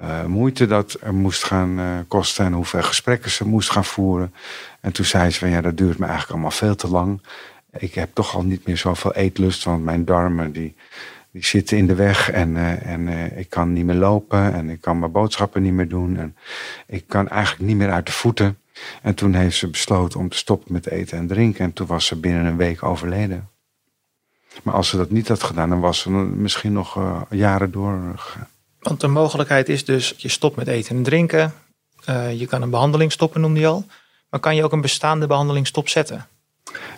uh, 0.01 0.25
moeite 0.25 0.67
dat 0.67 0.97
er 1.01 1.13
moest 1.13 1.43
gaan 1.43 1.79
uh, 1.79 1.85
kosten 2.07 2.45
en 2.45 2.53
hoeveel 2.53 2.83
gesprekken 2.83 3.31
ze 3.31 3.47
moest 3.47 3.69
gaan 3.69 3.85
voeren. 3.85 4.33
En 4.79 4.91
toen 4.91 5.05
zei 5.05 5.29
ze 5.29 5.39
van 5.39 5.49
ja, 5.49 5.61
dat 5.61 5.77
duurt 5.77 5.97
me 5.97 6.05
eigenlijk 6.05 6.31
allemaal 6.31 6.51
veel 6.51 6.75
te 6.75 6.87
lang. 6.87 7.21
Ik 7.77 7.93
heb 7.93 8.09
toch 8.13 8.35
al 8.35 8.43
niet 8.43 8.67
meer 8.67 8.77
zoveel 8.77 9.13
eetlust, 9.13 9.63
want 9.63 9.83
mijn 9.83 10.05
darmen 10.05 10.51
die, 10.51 10.75
die 11.31 11.45
zitten 11.45 11.77
in 11.77 11.87
de 11.87 11.95
weg 11.95 12.31
en, 12.31 12.55
uh, 12.55 12.85
en 12.85 13.07
ik 13.37 13.49
kan 13.49 13.73
niet 13.73 13.85
meer 13.85 13.95
lopen 13.95 14.53
en 14.53 14.69
ik 14.69 14.81
kan 14.81 14.99
mijn 14.99 15.11
boodschappen 15.11 15.61
niet 15.61 15.73
meer 15.73 15.89
doen. 15.89 16.17
En 16.17 16.35
ik 16.87 17.07
kan 17.07 17.27
eigenlijk 17.27 17.63
niet 17.67 17.77
meer 17.77 17.91
uit 17.91 18.05
de 18.05 18.11
voeten. 18.11 18.57
En 19.01 19.15
toen 19.15 19.33
heeft 19.33 19.57
ze 19.57 19.69
besloten 19.69 20.19
om 20.19 20.29
te 20.29 20.37
stoppen 20.37 20.73
met 20.73 20.87
eten 20.87 21.17
en 21.17 21.27
drinken. 21.27 21.65
En 21.65 21.73
toen 21.73 21.87
was 21.87 22.05
ze 22.05 22.19
binnen 22.19 22.45
een 22.45 22.57
week 22.57 22.83
overleden. 22.83 23.49
Maar 24.63 24.73
als 24.73 24.89
ze 24.89 24.97
dat 24.97 25.09
niet 25.09 25.27
had 25.27 25.43
gedaan, 25.43 25.69
dan 25.69 25.79
was 25.79 25.99
ze 25.99 26.09
misschien 26.09 26.73
nog 26.73 26.99
jaren 27.29 27.71
doorgegaan. 27.71 28.47
Want 28.81 28.99
de 28.99 29.07
mogelijkheid 29.07 29.69
is 29.69 29.85
dus, 29.85 30.13
je 30.17 30.29
stopt 30.29 30.55
met 30.55 30.67
eten 30.67 30.95
en 30.95 31.03
drinken. 31.03 31.53
Uh, 32.09 32.39
je 32.39 32.45
kan 32.45 32.61
een 32.61 32.69
behandeling 32.69 33.11
stoppen, 33.11 33.41
noemde 33.41 33.59
je 33.59 33.67
al. 33.67 33.85
Maar 34.29 34.39
kan 34.39 34.55
je 34.55 34.63
ook 34.63 34.71
een 34.71 34.81
bestaande 34.81 35.27
behandeling 35.27 35.67
stopzetten? 35.67 36.27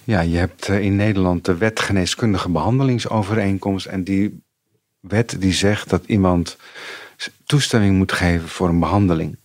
Ja, 0.03 0.21
je 0.21 0.37
hebt 0.37 0.67
eh, 0.67 0.79
in 0.79 0.95
Nederland 0.95 1.45
de 1.45 1.57
wet 1.57 1.79
geneeskundige 1.79 2.49
behandelingsovereenkomst. 2.49 3.85
En 3.85 4.03
die 4.03 4.43
wet 4.99 5.41
die 5.41 5.53
zegt 5.53 5.89
dat 5.89 6.05
iemand 6.05 6.57
toestemming 7.45 7.97
moet 7.97 8.11
geven 8.11 8.49
voor 8.49 8.69
een 8.69 8.79
behandeling. 8.79 9.37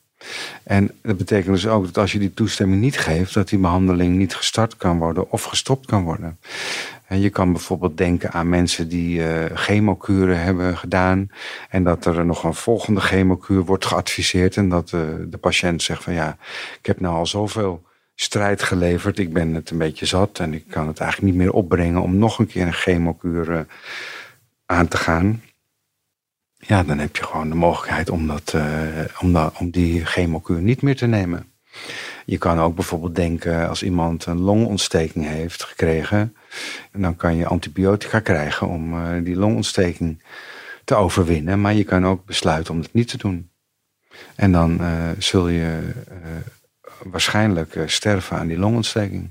En 0.62 0.90
dat 1.02 1.16
betekent 1.16 1.54
dus 1.54 1.66
ook 1.66 1.84
dat 1.84 1.98
als 1.98 2.12
je 2.12 2.18
die 2.18 2.34
toestemming 2.34 2.80
niet 2.80 2.98
geeft, 2.98 3.34
dat 3.34 3.48
die 3.48 3.58
behandeling 3.58 4.16
niet 4.16 4.34
gestart 4.34 4.76
kan 4.76 4.98
worden 4.98 5.30
of 5.30 5.42
gestopt 5.42 5.86
kan 5.86 6.02
worden. 6.02 6.38
En 7.08 7.20
je 7.20 7.30
kan 7.30 7.52
bijvoorbeeld 7.52 7.96
denken 7.96 8.32
aan 8.32 8.48
mensen 8.48 8.88
die 8.88 9.18
uh, 9.18 9.44
chemokuren 9.54 10.40
hebben 10.40 10.76
gedaan. 10.76 11.30
En 11.68 11.84
dat 11.84 12.04
er 12.04 12.26
nog 12.26 12.44
een 12.44 12.54
volgende 12.54 13.00
chemokuur 13.00 13.64
wordt 13.64 13.86
geadviseerd. 13.86 14.56
En 14.56 14.68
dat 14.68 14.92
uh, 14.92 15.00
de 15.28 15.38
patiënt 15.38 15.82
zegt 15.82 16.02
van 16.02 16.12
ja, 16.12 16.36
ik 16.78 16.86
heb 16.86 17.00
nou 17.00 17.14
al 17.14 17.26
zoveel 17.26 17.86
strijd 18.14 18.62
geleverd. 18.62 19.18
Ik 19.18 19.32
ben 19.32 19.54
het 19.54 19.70
een 19.70 19.78
beetje 19.78 20.06
zat 20.06 20.38
en 20.38 20.54
ik 20.54 20.64
kan 20.70 20.86
het 20.86 21.00
eigenlijk 21.00 21.32
niet 21.32 21.42
meer 21.42 21.52
opbrengen 21.52 22.02
om 22.02 22.16
nog 22.16 22.38
een 22.38 22.46
keer 22.46 22.66
een 22.66 22.72
chemokuur 22.72 23.50
uh, 23.50 23.60
aan 24.66 24.88
te 24.88 24.96
gaan. 24.96 25.42
ja, 26.56 26.82
dan 26.82 26.98
heb 26.98 27.16
je 27.16 27.24
gewoon 27.24 27.48
de 27.48 27.54
mogelijkheid 27.54 28.10
om, 28.10 28.26
dat, 28.26 28.56
om, 29.20 29.36
om 29.36 29.70
die 29.70 30.04
chemokuur 30.04 30.60
niet 30.60 30.82
meer 30.82 30.96
te 30.96 31.06
nemen. 31.06 31.52
Je 32.24 32.38
kan 32.38 32.60
ook 32.60 32.74
bijvoorbeeld 32.74 33.14
denken 33.14 33.68
als 33.68 33.82
iemand 33.82 34.26
een 34.26 34.40
longontsteking 34.40 35.26
heeft 35.26 35.64
gekregen, 35.64 36.34
dan 36.92 37.16
kan 37.16 37.36
je 37.36 37.46
antibiotica 37.46 38.20
krijgen 38.20 38.68
om 38.68 38.94
uh, 38.94 39.24
die 39.24 39.36
longontsteking 39.36 40.22
te 40.84 40.94
overwinnen. 40.94 41.60
Maar 41.60 41.74
je 41.74 41.84
kan 41.84 42.06
ook 42.06 42.24
besluiten 42.24 42.74
om 42.74 42.80
het 42.80 42.92
niet 42.92 43.08
te 43.08 43.18
doen. 43.18 43.50
En 44.34 44.52
dan 44.52 44.78
uh, 44.80 45.10
zul 45.18 45.48
je 45.48 45.92
waarschijnlijk 47.02 47.82
sterven 47.86 48.36
aan 48.38 48.46
die 48.46 48.58
longontsteking. 48.58 49.30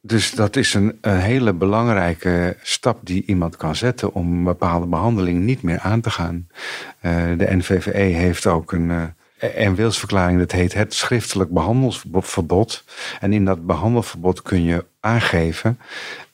Dus 0.00 0.30
dat 0.30 0.56
is 0.56 0.74
een, 0.74 0.98
hele 1.00 1.52
belangrijke 1.52 2.56
stap 2.62 3.06
die 3.06 3.24
iemand 3.26 3.56
kan 3.56 3.76
zetten 3.76 4.12
om 4.12 4.32
een 4.32 4.44
bepaalde 4.44 4.86
behandeling 4.86 5.44
niet 5.44 5.62
meer 5.62 5.78
aan 5.78 6.00
te 6.00 6.10
gaan. 6.10 6.48
De 7.36 7.46
NVVE 7.48 7.98
heeft 7.98 8.46
ook 8.46 8.72
een, 8.72 9.14
een 9.38 9.74
wilsverklaring, 9.74 10.38
dat 10.38 10.52
heet 10.52 10.74
het 10.74 10.94
schriftelijk 10.94 11.50
behandelverbod. 11.50 12.84
En 13.20 13.32
in 13.32 13.44
dat 13.44 13.66
behandelverbod 13.66 14.42
kun 14.42 14.62
je 14.62 14.84
aangeven 15.00 15.78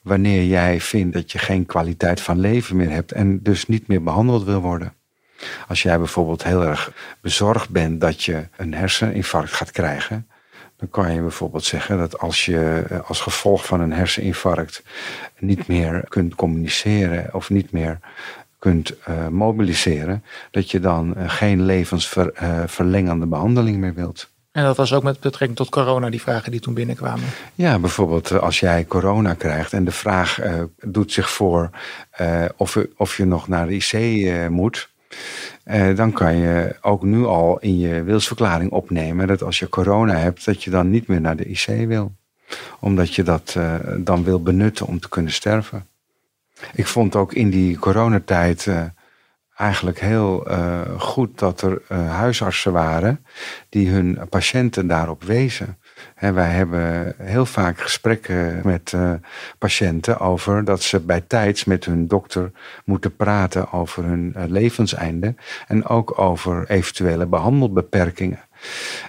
wanneer 0.01 0.43
jij 0.43 0.81
vindt 0.81 1.13
dat 1.13 1.31
je 1.31 1.37
geen 1.37 1.65
kwaliteit 1.65 2.21
van 2.21 2.39
leven 2.39 2.75
meer 2.75 2.89
hebt 2.91 3.11
en 3.11 3.39
dus 3.41 3.67
niet 3.67 3.87
meer 3.87 4.03
behandeld 4.03 4.43
wil 4.43 4.61
worden. 4.61 4.93
Als 5.67 5.81
jij 5.83 5.97
bijvoorbeeld 5.97 6.43
heel 6.43 6.63
erg 6.65 6.91
bezorgd 7.21 7.69
bent 7.69 8.01
dat 8.01 8.23
je 8.23 8.47
een 8.57 8.73
herseninfarct 8.73 9.53
gaat 9.53 9.71
krijgen, 9.71 10.27
dan 10.77 10.89
kan 10.89 11.13
je 11.13 11.21
bijvoorbeeld 11.21 11.63
zeggen 11.63 11.97
dat 11.97 12.19
als 12.19 12.45
je 12.45 12.85
eh, 12.89 12.99
als 13.09 13.21
gevolg 13.21 13.65
van 13.65 13.81
een 13.81 13.93
herseninfarct 13.93 14.83
niet 15.39 15.67
meer 15.67 16.05
kunt 16.07 16.35
communiceren 16.35 17.33
of 17.33 17.49
niet 17.49 17.71
meer 17.71 17.99
kunt 18.63 18.93
uh, 19.09 19.27
mobiliseren, 19.27 20.23
dat 20.51 20.71
je 20.71 20.79
dan 20.79 21.13
uh, 21.17 21.23
geen 21.29 21.65
levensverlengende 21.65 23.25
uh, 23.25 23.31
behandeling 23.31 23.77
meer 23.77 23.93
wilt. 23.93 24.31
En 24.51 24.63
dat 24.63 24.77
was 24.77 24.93
ook 24.93 25.03
met 25.03 25.19
betrekking 25.19 25.57
tot 25.57 25.69
corona, 25.69 26.09
die 26.09 26.21
vragen 26.21 26.51
die 26.51 26.59
toen 26.59 26.73
binnenkwamen. 26.73 27.25
Ja, 27.55 27.79
bijvoorbeeld 27.79 28.39
als 28.39 28.59
jij 28.59 28.85
corona 28.85 29.33
krijgt 29.33 29.73
en 29.73 29.83
de 29.83 29.91
vraag 29.91 30.39
doet 30.81 31.11
zich 31.11 31.29
voor 31.29 31.69
of, 32.57 32.77
of 32.97 33.17
je 33.17 33.25
nog 33.25 33.47
naar 33.47 33.67
de 33.67 33.73
IC 33.73 34.49
moet. 34.49 34.89
Uh, 35.65 35.95
dan 35.95 36.11
kan 36.11 36.35
je 36.35 36.75
ook 36.81 37.03
nu 37.03 37.25
al 37.25 37.59
in 37.59 37.77
je 37.77 38.03
wilsverklaring 38.03 38.71
opnemen 38.71 39.27
dat 39.27 39.43
als 39.43 39.59
je 39.59 39.69
corona 39.69 40.15
hebt, 40.15 40.45
dat 40.45 40.63
je 40.63 40.69
dan 40.69 40.89
niet 40.89 41.07
meer 41.07 41.21
naar 41.21 41.35
de 41.35 41.45
IC 41.45 41.87
wil. 41.87 42.15
Omdat 42.79 43.15
je 43.15 43.23
dat 43.23 43.55
uh, 43.57 43.75
dan 43.97 44.23
wil 44.23 44.41
benutten 44.41 44.85
om 44.85 44.99
te 44.99 45.09
kunnen 45.09 45.31
sterven. 45.31 45.87
Ik 46.73 46.87
vond 46.87 47.15
ook 47.15 47.33
in 47.33 47.49
die 47.49 47.77
coronatijd 47.77 48.65
uh, 48.65 48.81
eigenlijk 49.55 49.99
heel 49.99 50.47
goed 50.97 51.39
dat 51.39 51.61
er 51.61 51.81
huisartsen 51.95 52.71
waren 52.71 53.25
die 53.69 53.89
hun 53.89 54.19
patiënten 54.29 54.87
daarop 54.87 55.23
wezen. 55.23 55.77
En 56.15 56.33
wij 56.33 56.49
hebben 56.49 57.13
heel 57.17 57.45
vaak 57.45 57.79
gesprekken 57.79 58.61
met 58.63 58.93
patiënten 59.57 60.19
over 60.19 60.63
dat 60.63 60.81
ze 60.81 60.99
bij 60.99 61.21
tijds 61.21 61.63
met 61.65 61.85
hun 61.85 62.07
dokter 62.07 62.51
moeten 62.85 63.15
praten 63.15 63.71
over 63.71 64.03
hun 64.03 64.35
levenseinde 64.47 65.35
en 65.67 65.85
ook 65.85 66.19
over 66.19 66.69
eventuele 66.69 67.25
behandelbeperkingen. 67.25 68.39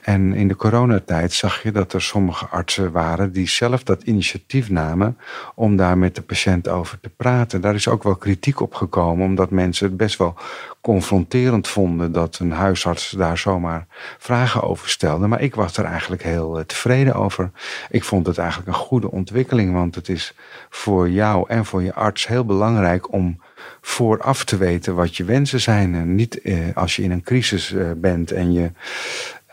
En 0.03 0.35
in 0.35 0.49
de 0.49 0.57
coronatijd 0.57 1.33
zag 1.33 1.63
je 1.63 1.73
dat 1.73 1.93
er 1.93 2.03
sommige 2.03 2.47
artsen 2.47 2.93
waren 2.93 3.33
die 3.33 3.49
zelf 3.49 3.83
dat 3.83 4.03
initiatief 4.03 4.71
namen 4.71 5.19
om 5.55 5.77
daar 5.77 5.99
met 5.99 6.15
de 6.15 6.23
patiënt 6.23 6.69
over 6.69 7.01
te 7.01 7.09
praten. 7.09 7.61
Daar 7.61 7.75
is 7.75 7.89
ook 7.89 8.03
wel 8.03 8.17
kritiek 8.17 8.61
op 8.61 8.75
gekomen, 8.75 9.27
omdat 9.27 9.51
mensen 9.51 9.87
het 9.87 9.97
best 9.97 10.19
wel 10.19 10.35
confronterend 10.81 11.69
vonden 11.69 12.13
dat 12.13 12.39
een 12.39 12.53
huisarts 12.53 13.11
daar 13.11 13.39
zomaar 13.39 13.87
vragen 14.19 14.63
over 14.63 14.89
stelde. 14.89 15.27
Maar 15.27 15.41
ik 15.41 15.55
was 15.55 15.77
er 15.77 15.85
eigenlijk 15.85 16.23
heel 16.23 16.59
uh, 16.59 16.65
tevreden 16.65 17.15
over. 17.15 17.51
Ik 17.91 18.05
vond 18.05 18.27
het 18.27 18.39
eigenlijk 18.39 18.69
een 18.69 18.75
goede 18.75 19.11
ontwikkeling, 19.11 19.73
want 19.73 19.95
het 19.95 20.09
is 20.09 20.35
voor 20.71 21.11
jou 21.11 21.49
en 21.49 21.65
voor 21.65 21.83
je 21.83 21.95
arts 21.95 22.27
heel 22.27 22.45
belangrijk 22.45 23.13
om 23.13 23.41
vooraf 23.81 24.45
te 24.45 24.57
weten 24.57 24.95
wat 24.95 25.17
je 25.17 25.25
wensen 25.25 25.61
zijn. 25.61 25.95
En 25.95 26.15
niet 26.15 26.41
eh, 26.41 26.57
als 26.75 26.97
je 26.97 27.03
in 27.03 27.11
een 27.11 27.23
crisis 27.23 27.73
uh, 27.73 27.91
bent 27.97 28.31
en 28.31 28.53
je 28.53 28.71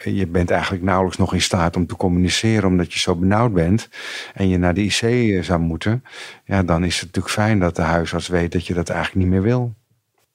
je 0.04 0.28
bent 0.28 0.52
eigenlijk 0.52 0.84
nauwelijks 0.84 1.18
nog 1.18 1.34
in 1.34 1.42
staat 1.42 1.76
om 1.76 1.88
te 1.88 1.96
communiceren 1.96 2.70
omdat 2.70 2.94
je 2.94 3.00
zo 3.00 3.16
benauwd 3.16 3.54
bent 3.54 3.90
en 4.34 4.50
je 4.50 4.58
naar 4.58 4.74
de 4.74 4.82
IC 4.82 5.02
eh, 5.02 5.44
zou 5.44 5.60
moeten, 5.60 6.04
ja, 6.46 6.64
dan 6.64 6.84
is 6.84 6.96
het 6.96 7.06
natuurlijk 7.06 7.34
fijn 7.34 7.60
dat 7.60 7.76
de 7.76 7.82
huisarts 7.82 8.28
weet 8.28 8.52
dat 8.52 8.68
je 8.68 8.74
dat 8.74 8.90
eigenlijk 8.90 9.26
niet 9.26 9.34
meer 9.34 9.44
wil. 9.44 9.74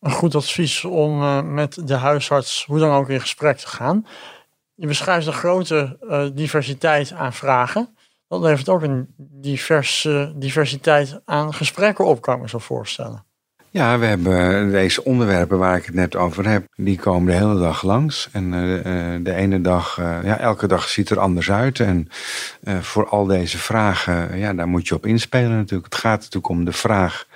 Een 0.01 0.11
goed 0.11 0.35
advies 0.35 0.85
om 0.85 1.23
uh, 1.23 1.43
met 1.43 1.89
de 1.89 1.95
huisarts 1.95 2.65
hoe 2.67 2.79
dan 2.79 2.91
ook 2.91 3.09
in 3.09 3.21
gesprek 3.21 3.57
te 3.57 3.67
gaan. 3.67 4.07
Je 4.75 4.87
beschrijft 4.87 5.27
een 5.27 5.33
grote 5.33 5.99
uh, 6.03 6.27
diversiteit 6.35 7.13
aan 7.13 7.33
vragen. 7.33 7.97
Dat 8.29 8.41
levert 8.41 8.69
ook 8.69 8.83
een 8.83 9.15
diverse 9.19 10.33
diversiteit 10.37 11.21
aan 11.25 11.55
gesprekken 11.55 12.07
op, 12.07 12.21
kan 12.21 12.35
ik 12.35 12.41
me 12.41 12.49
zo 12.49 12.59
voorstellen. 12.59 13.26
Ja, 13.77 13.99
we 13.99 14.07
hebben 14.07 14.71
deze 14.71 15.05
onderwerpen 15.05 15.59
waar 15.59 15.77
ik 15.77 15.85
het 15.85 15.95
net 15.95 16.17
over 16.17 16.49
heb, 16.49 16.67
die 16.77 16.99
komen 16.99 17.33
de 17.33 17.39
hele 17.39 17.59
dag 17.59 17.83
langs. 17.83 18.29
En 18.33 18.45
uh, 18.45 18.85
de 19.25 19.35
ene 19.35 19.61
dag, 19.61 19.99
uh, 19.99 20.19
ja, 20.23 20.39
elke 20.39 20.67
dag 20.67 20.89
ziet 20.89 21.11
er 21.11 21.19
anders 21.19 21.51
uit. 21.51 21.81
En 21.81 22.09
uh, 22.65 22.79
voor 22.79 23.09
al 23.09 23.27
deze 23.27 23.59
vragen, 23.59 24.39
ja, 24.39 24.55
daar 24.55 24.69
moet 24.69 24.89
je 24.89 24.95
op 24.95 25.07
inspelen 25.07 25.57
natuurlijk. 25.57 25.93
Het 25.93 26.01
gaat 26.01 26.19
natuurlijk 26.19 26.49
om 26.49 26.65
de 26.65 26.73
vraag 26.73 27.27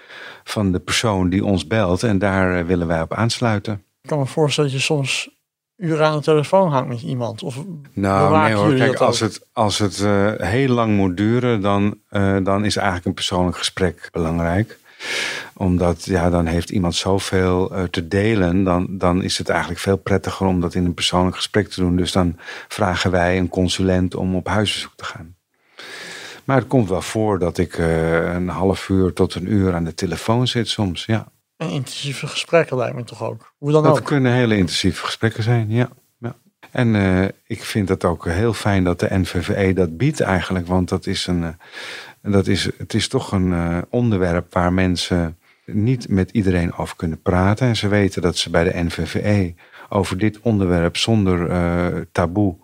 van 0.44 0.72
de 0.72 0.78
persoon 0.78 1.28
die 1.28 1.44
ons 1.44 1.66
belt. 1.66 2.02
En 2.02 2.18
daar 2.18 2.66
willen 2.66 2.86
wij 2.86 3.00
op 3.00 3.14
aansluiten. 3.14 3.84
Ik 4.02 4.08
kan 4.08 4.18
me 4.18 4.26
voorstellen 4.26 4.70
dat 4.70 4.78
je 4.78 4.84
soms 4.84 5.38
uren 5.76 6.06
aan 6.06 6.16
de 6.16 6.22
telefoon 6.22 6.70
hangt 6.70 6.88
met 6.88 7.02
iemand? 7.02 7.42
Of 7.42 7.64
nou, 7.92 8.38
nee 8.42 8.54
hoor. 8.54 8.74
Kijk, 8.74 9.00
als 9.00 9.20
het, 9.20 9.46
als 9.52 9.78
het 9.78 10.04
heel 10.38 10.68
lang 10.68 10.96
moet 10.96 11.16
duren, 11.16 11.60
dan, 11.60 11.98
dan 12.42 12.64
is 12.64 12.76
eigenlijk 12.76 13.06
een 13.06 13.14
persoonlijk 13.14 13.56
gesprek 13.56 14.08
belangrijk 14.12 14.78
omdat 15.54 16.04
ja, 16.04 16.30
dan 16.30 16.46
heeft 16.46 16.70
iemand 16.70 16.94
zoveel 16.94 17.76
uh, 17.76 17.82
te 17.82 18.08
delen. 18.08 18.64
Dan, 18.64 18.86
dan 18.90 19.22
is 19.22 19.38
het 19.38 19.48
eigenlijk 19.48 19.80
veel 19.80 19.96
prettiger 19.96 20.46
om 20.46 20.60
dat 20.60 20.74
in 20.74 20.84
een 20.84 20.94
persoonlijk 20.94 21.36
gesprek 21.36 21.68
te 21.68 21.80
doen. 21.80 21.96
Dus 21.96 22.12
dan 22.12 22.36
vragen 22.68 23.10
wij 23.10 23.38
een 23.38 23.48
consulent 23.48 24.14
om 24.14 24.34
op 24.34 24.46
huisbezoek 24.46 24.92
te 24.96 25.04
gaan. 25.04 25.34
Maar 26.44 26.56
het 26.56 26.68
komt 26.68 26.88
wel 26.88 27.02
voor 27.02 27.38
dat 27.38 27.58
ik 27.58 27.78
uh, 27.78 28.34
een 28.34 28.48
half 28.48 28.88
uur 28.88 29.12
tot 29.12 29.34
een 29.34 29.52
uur 29.52 29.74
aan 29.74 29.84
de 29.84 29.94
telefoon 29.94 30.46
zit 30.46 30.68
soms, 30.68 31.04
ja. 31.04 31.28
En 31.56 31.68
intensieve 31.68 32.26
gesprekken 32.26 32.76
lijkt 32.76 32.96
me 32.96 33.04
toch 33.04 33.22
ook? 33.22 33.54
Hoe 33.58 33.72
dan 33.72 33.82
dat 33.82 33.98
ook? 33.98 34.04
kunnen 34.04 34.32
hele 34.32 34.56
intensieve 34.56 35.04
gesprekken 35.04 35.42
zijn, 35.42 35.70
ja. 35.70 35.88
ja. 36.18 36.36
En 36.70 36.94
uh, 36.94 37.24
ik 37.46 37.64
vind 37.64 37.88
het 37.88 38.04
ook 38.04 38.26
heel 38.26 38.52
fijn 38.52 38.84
dat 38.84 39.00
de 39.00 39.18
NVVE 39.18 39.72
dat 39.72 39.96
biedt 39.96 40.20
eigenlijk. 40.20 40.66
Want 40.66 40.88
dat 40.88 41.06
is 41.06 41.26
een, 41.26 41.56
dat 42.22 42.46
is, 42.46 42.68
het 42.78 42.94
is 42.94 43.08
toch 43.08 43.32
een 43.32 43.50
uh, 43.50 43.78
onderwerp 43.88 44.52
waar 44.52 44.72
mensen 44.72 45.38
niet 45.66 46.08
met 46.08 46.30
iedereen 46.30 46.74
over 46.74 46.96
kunnen 46.96 47.22
praten. 47.22 47.66
En 47.66 47.76
ze 47.76 47.88
weten 47.88 48.22
dat 48.22 48.36
ze 48.36 48.50
bij 48.50 48.64
de 48.64 48.82
NVVE 48.82 49.54
over 49.88 50.18
dit 50.18 50.40
onderwerp 50.40 50.96
zonder 50.96 51.50
uh, 51.50 52.00
taboe 52.12 52.56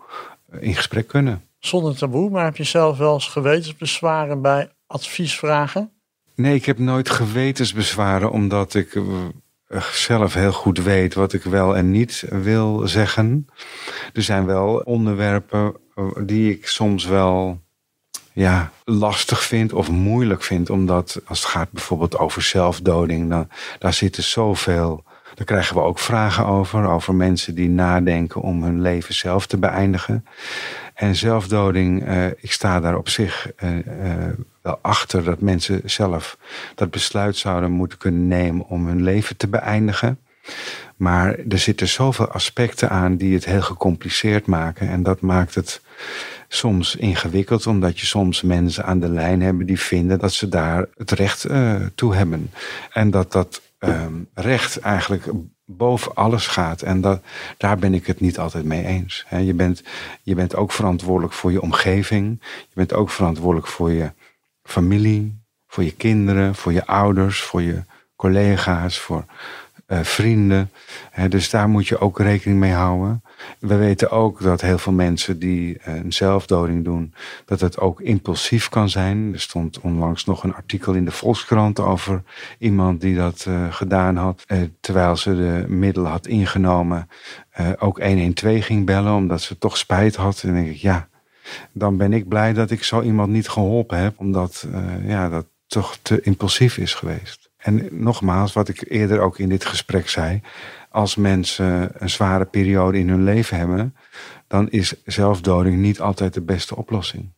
in 0.59 0.75
gesprek 0.75 1.07
kunnen. 1.07 1.41
Zonder 1.59 1.97
taboe, 1.97 2.29
maar 2.29 2.43
heb 2.43 2.57
je 2.57 2.63
zelf 2.63 2.97
wel 2.97 3.13
eens 3.13 3.27
gewetensbezwaren 3.27 4.41
bij 4.41 4.71
adviesvragen? 4.87 5.91
Nee, 6.35 6.55
ik 6.55 6.65
heb 6.65 6.77
nooit 6.77 7.09
gewetensbezwaren 7.09 8.31
omdat 8.31 8.73
ik 8.73 8.95
uh, 8.95 9.03
zelf 9.91 10.33
heel 10.33 10.51
goed 10.51 10.83
weet 10.83 11.13
wat 11.13 11.33
ik 11.33 11.43
wel 11.43 11.77
en 11.77 11.91
niet 11.91 12.25
wil 12.29 12.87
zeggen. 12.87 13.47
Er 14.13 14.23
zijn 14.23 14.45
wel 14.45 14.75
onderwerpen 14.77 15.75
die 16.25 16.51
ik 16.51 16.67
soms 16.67 17.05
wel 17.05 17.61
ja, 18.37 18.71
lastig 18.83 19.43
vind 19.43 19.73
of 19.73 19.89
moeilijk 19.89 20.43
vind. 20.43 20.69
Omdat 20.69 21.21
als 21.25 21.39
het 21.39 21.49
gaat 21.49 21.71
bijvoorbeeld 21.71 22.17
over 22.17 22.41
zelfdoding, 22.41 23.29
dan, 23.29 23.49
daar 23.79 23.93
zitten 23.93 24.23
zoveel. 24.23 25.03
Daar 25.35 25.45
krijgen 25.45 25.75
we 25.75 25.81
ook 25.81 25.99
vragen 25.99 26.45
over. 26.45 26.87
Over 26.87 27.15
mensen 27.15 27.55
die 27.55 27.69
nadenken 27.69 28.41
om 28.41 28.63
hun 28.63 28.81
leven 28.81 29.13
zelf 29.13 29.47
te 29.47 29.57
beëindigen. 29.57 30.25
En 30.93 31.15
zelfdoding, 31.15 32.07
uh, 32.07 32.25
ik 32.25 32.51
sta 32.51 32.79
daar 32.79 32.97
op 32.97 33.09
zich 33.09 33.51
uh, 33.63 33.75
uh, 33.75 33.83
wel 34.61 34.79
achter 34.81 35.23
dat 35.23 35.41
mensen 35.41 35.81
zelf 35.85 36.37
dat 36.75 36.91
besluit 36.91 37.37
zouden 37.37 37.71
moeten 37.71 37.97
kunnen 37.97 38.27
nemen 38.27 38.67
om 38.67 38.87
hun 38.87 39.03
leven 39.03 39.37
te 39.37 39.47
beëindigen. 39.47 40.19
Maar 40.95 41.35
er 41.49 41.59
zitten 41.59 41.87
zoveel 41.87 42.27
aspecten 42.27 42.89
aan 42.89 43.15
die 43.15 43.33
het 43.33 43.45
heel 43.45 43.61
gecompliceerd 43.61 44.45
maken. 44.45 44.89
En 44.89 45.03
dat 45.03 45.21
maakt 45.21 45.55
het 45.55 45.81
soms 46.47 46.95
ingewikkeld, 46.95 47.67
omdat 47.67 47.99
je 47.99 48.05
soms 48.05 48.41
mensen 48.41 48.85
aan 48.85 48.99
de 48.99 49.09
lijn 49.09 49.41
hebben 49.41 49.65
die 49.65 49.79
vinden 49.79 50.19
dat 50.19 50.33
ze 50.33 50.49
daar 50.49 50.85
het 50.97 51.11
recht 51.11 51.49
uh, 51.49 51.75
toe 51.95 52.15
hebben. 52.15 52.51
En 52.91 53.11
dat 53.11 53.31
dat 53.31 53.61
um, 53.79 54.29
recht 54.33 54.79
eigenlijk 54.79 55.23
boven 55.65 56.15
alles 56.15 56.47
gaat. 56.47 56.81
En 56.81 57.01
dat, 57.01 57.21
daar 57.57 57.77
ben 57.77 57.93
ik 57.93 58.07
het 58.07 58.19
niet 58.19 58.39
altijd 58.39 58.65
mee 58.65 58.85
eens. 58.85 59.25
Je, 59.29 59.53
bent, 59.53 59.83
je 60.23 60.35
bent 60.35 60.55
ook 60.55 60.71
verantwoordelijk 60.71 61.33
voor 61.33 61.51
je 61.51 61.61
omgeving. 61.61 62.37
Je 62.41 62.73
bent 62.73 62.93
ook 62.93 63.09
verantwoordelijk 63.09 63.67
voor 63.67 63.91
je 63.91 64.11
familie, 64.63 65.41
voor 65.67 65.83
je 65.83 65.91
kinderen, 65.91 66.55
voor 66.55 66.73
je 66.73 66.85
ouders, 66.85 67.41
voor 67.41 67.61
je 67.61 67.83
collega's, 68.15 68.99
voor 68.99 69.25
eh, 69.87 69.99
vrienden. 69.99 70.71
dus 71.29 71.49
daar 71.49 71.69
moet 71.69 71.87
je 71.87 71.99
ook 71.99 72.19
rekening 72.19 72.59
mee 72.59 72.71
houden. 72.71 73.23
We 73.59 73.75
weten 73.75 74.11
ook 74.11 74.41
dat 74.41 74.61
heel 74.61 74.77
veel 74.77 74.93
mensen 74.93 75.39
die 75.39 75.77
eh, 75.77 75.95
een 75.95 76.13
zelfdoding 76.13 76.83
doen, 76.83 77.13
dat 77.45 77.59
het 77.59 77.79
ook 77.79 78.01
impulsief 78.01 78.69
kan 78.69 78.89
zijn. 78.89 79.33
Er 79.33 79.39
stond 79.39 79.79
onlangs 79.79 80.25
nog 80.25 80.43
een 80.43 80.53
artikel 80.53 80.93
in 80.93 81.05
de 81.05 81.11
Volkskrant 81.11 81.79
over 81.79 82.23
iemand 82.59 83.01
die 83.01 83.15
dat 83.15 83.45
uh, 83.47 83.73
gedaan 83.73 84.15
had, 84.15 84.45
terwijl 84.79 85.15
ze 85.15 85.35
de 85.35 85.65
middelen 85.67 86.11
had 86.11 86.27
ingenomen, 86.27 87.09
ook 87.79 88.01
112 88.01 88.65
ging 88.65 88.85
bellen 88.85 89.13
omdat 89.13 89.41
ze 89.41 89.57
toch 89.57 89.77
spijt 89.77 90.15
had. 90.15 90.41
En 90.41 90.53
dan 90.53 90.63
denk 90.63 90.75
ik, 90.75 90.81
ja, 90.81 91.07
dan 91.71 91.97
ben 91.97 92.13
ik 92.13 92.27
blij 92.27 92.53
dat 92.53 92.71
ik 92.71 92.83
zo 92.83 93.01
iemand 93.01 93.31
niet 93.31 93.49
geholpen 93.49 93.97
heb, 93.97 94.19
omdat 94.19 94.67
ja, 95.05 95.29
dat 95.29 95.45
toch 95.67 95.97
te 96.01 96.21
impulsief 96.21 96.77
is 96.77 96.93
geweest. 96.93 97.46
En 97.67 97.87
nogmaals, 97.91 98.53
wat 98.53 98.67
ik 98.67 98.89
eerder 98.89 99.19
ook 99.19 99.39
in 99.39 99.49
dit 99.49 99.65
gesprek 99.65 100.09
zei, 100.09 100.41
als 100.89 101.15
mensen 101.15 101.91
een 101.93 102.09
zware 102.09 102.45
periode 102.45 102.97
in 102.97 103.09
hun 103.09 103.23
leven 103.23 103.57
hebben, 103.57 103.95
dan 104.47 104.69
is 104.69 104.93
zelfdoding 105.05 105.77
niet 105.77 106.01
altijd 106.01 106.33
de 106.33 106.41
beste 106.41 106.75
oplossing. 106.75 107.33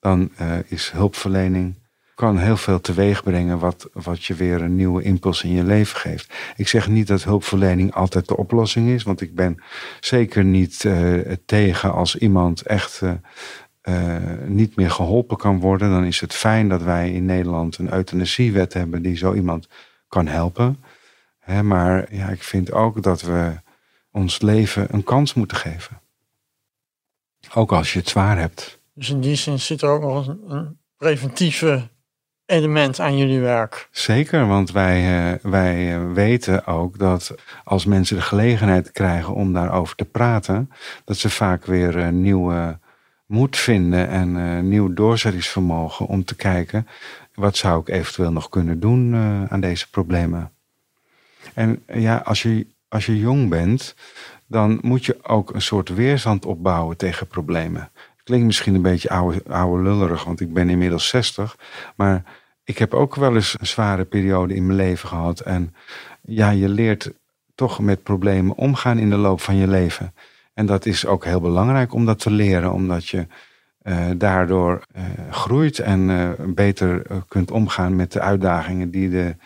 Dan 0.00 0.30
uh, 0.40 0.52
is 0.66 0.90
hulpverlening 0.90 1.74
kan 2.14 2.38
heel 2.38 2.56
veel 2.56 2.80
teweeg 2.80 3.22
brengen 3.22 3.58
wat, 3.58 3.88
wat 3.92 4.24
je 4.24 4.34
weer 4.34 4.62
een 4.62 4.76
nieuwe 4.76 5.02
impuls 5.02 5.42
in 5.42 5.52
je 5.52 5.64
leven 5.64 5.96
geeft. 5.96 6.34
Ik 6.56 6.68
zeg 6.68 6.88
niet 6.88 7.06
dat 7.06 7.24
hulpverlening 7.24 7.94
altijd 7.94 8.28
de 8.28 8.36
oplossing 8.36 8.88
is, 8.88 9.02
want 9.02 9.20
ik 9.20 9.34
ben 9.34 9.62
zeker 10.00 10.44
niet 10.44 10.84
uh, 10.84 11.32
tegen 11.46 11.92
als 11.92 12.16
iemand 12.16 12.62
echt 12.62 13.00
uh, 13.02 13.12
uh, 13.88 14.16
niet 14.46 14.76
meer 14.76 14.90
geholpen 14.90 15.36
kan 15.36 15.60
worden, 15.60 15.90
dan 15.90 16.04
is 16.04 16.20
het 16.20 16.34
fijn 16.34 16.68
dat 16.68 16.82
wij 16.82 17.12
in 17.12 17.24
Nederland 17.24 17.78
een 17.78 17.92
euthanasiewet 17.92 18.72
hebben 18.72 19.02
die 19.02 19.16
zo 19.16 19.34
iemand 19.34 19.68
kan 20.08 20.26
helpen. 20.26 20.82
maar 21.62 22.14
ja, 22.14 22.28
ik 22.28 22.42
vind 22.42 22.72
ook 22.72 23.02
dat 23.02 23.22
we 23.22 23.52
ons 24.10 24.40
leven 24.40 24.86
een 24.90 25.04
kans 25.04 25.34
moeten 25.34 25.56
geven. 25.56 26.00
Ook 27.54 27.72
als 27.72 27.92
je 27.92 27.98
het 27.98 28.08
zwaar 28.08 28.38
hebt. 28.38 28.80
Dus 28.94 29.10
in 29.10 29.20
die 29.20 29.34
zin 29.34 29.58
zit 29.58 29.82
er 29.82 29.88
ook 29.88 30.02
nog 30.02 30.26
een, 30.26 30.40
een 30.48 30.78
preventieve 30.96 31.88
element 32.46 33.00
aan 33.00 33.16
jullie 33.16 33.40
werk. 33.40 33.88
Zeker, 33.90 34.46
want 34.46 34.72
wij, 34.72 35.32
uh, 35.32 35.38
wij 35.42 35.98
uh, 35.98 36.12
weten 36.12 36.66
ook 36.66 36.98
dat 36.98 37.34
als 37.64 37.84
mensen 37.84 38.16
de 38.16 38.22
gelegenheid 38.22 38.90
krijgen 38.90 39.34
om 39.34 39.52
daarover 39.52 39.96
te 39.96 40.04
praten, 40.04 40.70
dat 41.04 41.16
ze 41.16 41.30
vaak 41.30 41.64
weer 41.64 42.12
nieuwe 42.12 42.78
moed 43.26 43.56
vinden 43.56 44.08
en 44.08 44.36
uh, 44.36 44.60
nieuw 44.60 44.94
doorzettingsvermogen 44.94 46.06
om 46.06 46.24
te 46.24 46.36
kijken 46.36 46.86
wat 47.34 47.56
zou 47.56 47.80
ik 47.80 47.88
eventueel 47.88 48.32
nog 48.32 48.48
kunnen 48.48 48.80
doen 48.80 49.14
uh, 49.14 49.44
aan 49.44 49.60
deze 49.60 49.90
problemen. 49.90 50.52
En 51.54 51.82
ja, 51.94 52.16
als 52.16 52.42
je, 52.42 52.66
als 52.88 53.06
je 53.06 53.18
jong 53.18 53.48
bent, 53.48 53.94
dan 54.46 54.78
moet 54.82 55.04
je 55.04 55.24
ook 55.24 55.54
een 55.54 55.62
soort 55.62 55.88
weerstand 55.88 56.46
opbouwen 56.46 56.96
tegen 56.96 57.26
problemen. 57.26 57.90
Klinkt 58.24 58.46
misschien 58.46 58.74
een 58.74 58.82
beetje 58.82 59.10
oude, 59.10 59.42
oude 59.48 59.82
lullerig, 59.82 60.24
want 60.24 60.40
ik 60.40 60.52
ben 60.52 60.70
inmiddels 60.70 61.08
60. 61.08 61.56
Maar 61.96 62.22
ik 62.64 62.78
heb 62.78 62.94
ook 62.94 63.14
wel 63.14 63.34
eens 63.34 63.56
een 63.60 63.66
zware 63.66 64.04
periode 64.04 64.54
in 64.54 64.66
mijn 64.66 64.78
leven 64.78 65.08
gehad. 65.08 65.40
En 65.40 65.74
ja, 66.20 66.50
je 66.50 66.68
leert 66.68 67.12
toch 67.54 67.78
met 67.78 68.02
problemen 68.02 68.56
omgaan 68.56 68.98
in 68.98 69.10
de 69.10 69.16
loop 69.16 69.40
van 69.40 69.56
je 69.56 69.68
leven. 69.68 70.14
En 70.54 70.66
dat 70.66 70.86
is 70.86 71.06
ook 71.06 71.24
heel 71.24 71.40
belangrijk 71.40 71.94
om 71.94 72.06
dat 72.06 72.18
te 72.18 72.30
leren, 72.30 72.72
omdat 72.72 73.08
je 73.08 73.26
uh, 73.82 74.06
daardoor 74.16 74.82
uh, 74.96 75.02
groeit 75.30 75.78
en 75.78 76.08
uh, 76.08 76.30
beter 76.46 77.02
kunt 77.28 77.50
omgaan 77.50 77.96
met 77.96 78.12
de 78.12 78.20
uitdagingen 78.20 78.90
die, 78.90 79.10
de, 79.10 79.36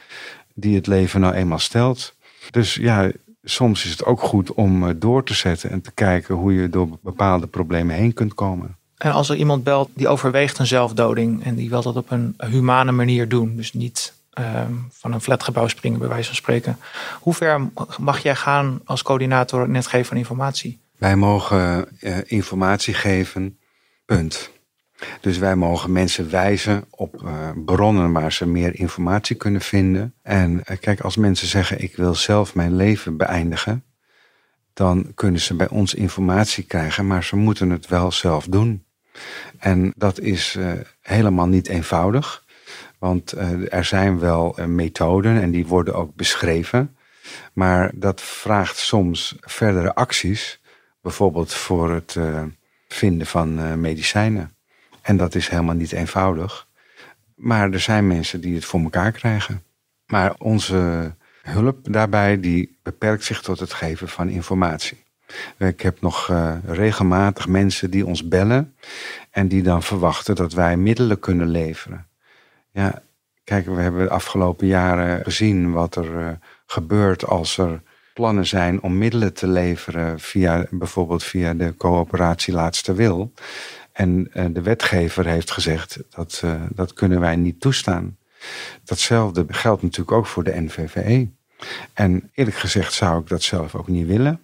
die 0.55 0.75
het 0.75 0.87
leven 0.87 1.21
nou 1.21 1.35
eenmaal 1.35 1.59
stelt. 1.59 2.15
Dus 2.51 2.75
ja, 2.75 3.11
soms 3.43 3.85
is 3.85 3.91
het 3.91 4.05
ook 4.05 4.21
goed 4.21 4.53
om 4.53 4.99
door 4.99 5.25
te 5.25 5.35
zetten 5.35 5.71
en 5.71 5.81
te 5.81 5.93
kijken 5.93 6.35
hoe 6.35 6.55
je 6.55 6.69
door 6.69 6.99
bepaalde 7.03 7.47
problemen 7.47 7.97
heen 7.97 8.13
kunt 8.13 8.35
komen. 8.35 8.77
En 8.97 9.13
als 9.13 9.29
er 9.29 9.37
iemand 9.37 9.65
belt 9.65 9.91
die 9.95 10.09
overweegt 10.09 10.59
een 10.59 10.67
zelfdoding 10.67 11.45
en 11.45 11.55
die 11.55 11.69
wil 11.69 11.83
dat 11.83 11.97
op 11.97 12.11
een 12.11 12.35
humane 12.39 12.93
manier 12.93 13.29
doen, 13.29 13.57
dus 13.57 13.73
niet 13.73 14.15
ehm, 14.33 14.73
van 14.91 15.13
een 15.13 15.21
flatgebouw 15.21 15.69
springen, 15.69 15.99
bij 15.99 16.09
wijze 16.09 16.27
van 16.27 16.37
spreken. 16.37 16.79
Hoe 17.21 17.35
ver 17.35 17.61
mag 17.99 18.19
jij 18.19 18.35
gaan 18.35 18.81
als 18.85 19.03
coördinator 19.03 19.65
in 19.65 19.75
het 19.75 19.87
geven 19.87 20.07
van 20.07 20.17
informatie? 20.17 20.79
Wij 20.99 21.17
mogen 21.17 21.89
uh, 22.01 22.19
informatie 22.25 22.95
geven, 22.95 23.59
punt. 24.05 24.51
Dus 25.21 25.39
wij 25.39 25.57
mogen 25.57 25.93
mensen 25.93 26.31
wijzen 26.31 26.85
op 26.91 27.23
uh, 27.23 27.51
bronnen 27.65 28.13
waar 28.13 28.33
ze 28.33 28.47
meer 28.47 28.75
informatie 28.75 29.37
kunnen 29.37 29.61
vinden. 29.61 30.15
En 30.23 30.53
uh, 30.53 30.77
kijk, 30.81 31.01
als 31.01 31.17
mensen 31.17 31.49
zeggen 31.49 31.83
ik 31.83 31.97
wil 31.97 32.15
zelf 32.15 32.55
mijn 32.55 32.77
leven 32.77 33.17
beëindigen, 33.17 33.85
dan 34.73 35.13
kunnen 35.15 35.41
ze 35.41 35.55
bij 35.55 35.69
ons 35.69 35.95
informatie 35.95 36.65
krijgen, 36.65 37.07
maar 37.07 37.25
ze 37.25 37.37
moeten 37.37 37.71
het 37.71 37.87
wel 37.87 38.13
zelf 38.13 38.47
doen. 38.47 38.85
En 39.59 39.93
dat 39.97 40.21
is 40.21 40.59
helemaal 41.01 41.47
niet 41.47 41.69
eenvoudig, 41.69 42.45
want 42.99 43.33
er 43.69 43.85
zijn 43.85 44.19
wel 44.19 44.59
methoden 44.67 45.41
en 45.41 45.51
die 45.51 45.67
worden 45.67 45.95
ook 45.95 46.15
beschreven. 46.15 46.97
Maar 47.53 47.91
dat 47.95 48.21
vraagt 48.21 48.77
soms 48.77 49.37
verdere 49.41 49.95
acties 49.95 50.61
Bijvoorbeeld 51.09 51.55
voor 51.55 51.91
het 51.91 52.15
uh, 52.15 52.43
vinden 52.89 53.27
van 53.27 53.59
uh, 53.59 53.75
medicijnen. 53.75 54.55
En 55.03 55.17
dat 55.17 55.35
is 55.35 55.49
helemaal 55.49 55.75
niet 55.75 55.93
eenvoudig. 55.93 56.67
Maar 57.35 57.73
er 57.73 57.81
zijn 57.81 58.07
mensen 58.07 58.41
die 58.41 58.55
het 58.55 58.65
voor 58.65 58.81
elkaar 58.81 59.13
krijgen. 59.13 59.63
Maar 60.07 60.35
onze 60.39 61.15
hulp 61.43 61.79
daarbij 61.93 62.41
die 62.41 62.79
beperkt 62.83 63.25
zich 63.25 63.43
tot 63.43 63.61
het 63.61 63.73
geven 63.73 64.09
van 64.09 64.29
informatie. 64.29 65.05
Ik 65.59 65.81
heb 65.81 66.01
nog 66.01 66.29
uh, 66.29 66.57
regelmatig 66.65 67.49
mensen 67.49 67.91
die 67.91 68.07
ons 68.07 68.29
bellen 68.29 68.75
en 69.31 69.49
die 69.49 69.63
dan 69.63 69.83
verwachten 69.83 70.35
dat 70.35 70.53
wij 70.53 70.77
middelen 70.77 71.19
kunnen 71.19 71.49
leveren. 71.49 72.07
Ja, 72.73 73.03
kijk, 73.45 73.67
we 73.67 73.81
hebben 73.81 74.03
de 74.03 74.11
afgelopen 74.11 74.67
jaren 74.67 75.25
gezien 75.25 75.73
wat 75.73 75.97
er 75.97 76.39
gebeurt 76.67 77.25
als 77.25 77.59
er 77.59 77.83
plannen 78.19 78.47
zijn 78.47 78.83
om 78.83 78.99
middelen 78.99 79.35
te 79.35 79.47
leveren 79.47 80.21
via 80.21 80.67
bijvoorbeeld 80.71 81.23
via 81.23 81.55
de 81.55 81.75
coöperatie 81.77 82.55
Laatste 82.55 82.95
Wil. 82.95 83.33
En 83.93 84.31
uh, 84.35 84.45
de 84.51 84.63
wetgever 84.63 85.27
heeft 85.27 85.51
gezegd 85.51 85.99
dat 86.11 86.43
uh, 86.45 86.55
dat 86.71 86.93
kunnen 86.93 87.21
wij 87.21 87.37
niet 87.37 87.61
toestaan. 87.61 88.17
Datzelfde 88.85 89.45
geldt 89.49 89.83
natuurlijk 89.83 90.13
ook 90.13 90.27
voor 90.27 90.45
de 90.45 90.61
NVVE. 90.61 91.29
En 91.93 92.31
eerlijk 92.35 92.57
gezegd 92.57 92.93
zou 92.93 93.21
ik 93.21 93.29
dat 93.29 93.43
zelf 93.43 93.75
ook 93.75 93.89
niet 93.89 94.07
willen. 94.07 94.41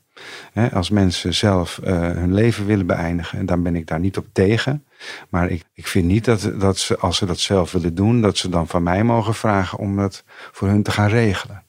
als 0.73 0.91
mensen 0.91 1.35
zelf 1.35 1.81
uh, 1.85 1.91
hun 2.01 2.35
leven 2.35 2.67
willen 2.67 2.87
beëindigen, 2.87 3.47
dan 3.47 3.63
ben 3.63 3.77
ik 3.77 3.87
daar 3.87 4.01
niet 4.01 4.17
op 4.17 4.27
tegen. 4.33 4.85
Maar 5.29 5.51
ik, 5.51 5.65
ik 5.73 5.87
vind 5.87 6.07
niet 6.07 6.25
dat, 6.25 6.51
dat 6.61 6.79
ze, 6.79 6.99
als 6.99 7.17
ze 7.17 7.27
dat 7.27 7.39
zelf 7.39 7.73
willen 7.73 7.95
doen, 7.95 8.21
dat 8.21 8.37
ze 8.37 8.49
dan 8.49 8.69
van 8.69 8.83
mij 8.83 9.05
mogen 9.05 9.35
vragen 9.35 9.79
om 9.79 9.97
dat 9.97 10.25
voor 10.53 10.69
hun 10.69 10.83
te 10.83 10.91
gaan 10.91 11.09
regelen. 11.09 11.64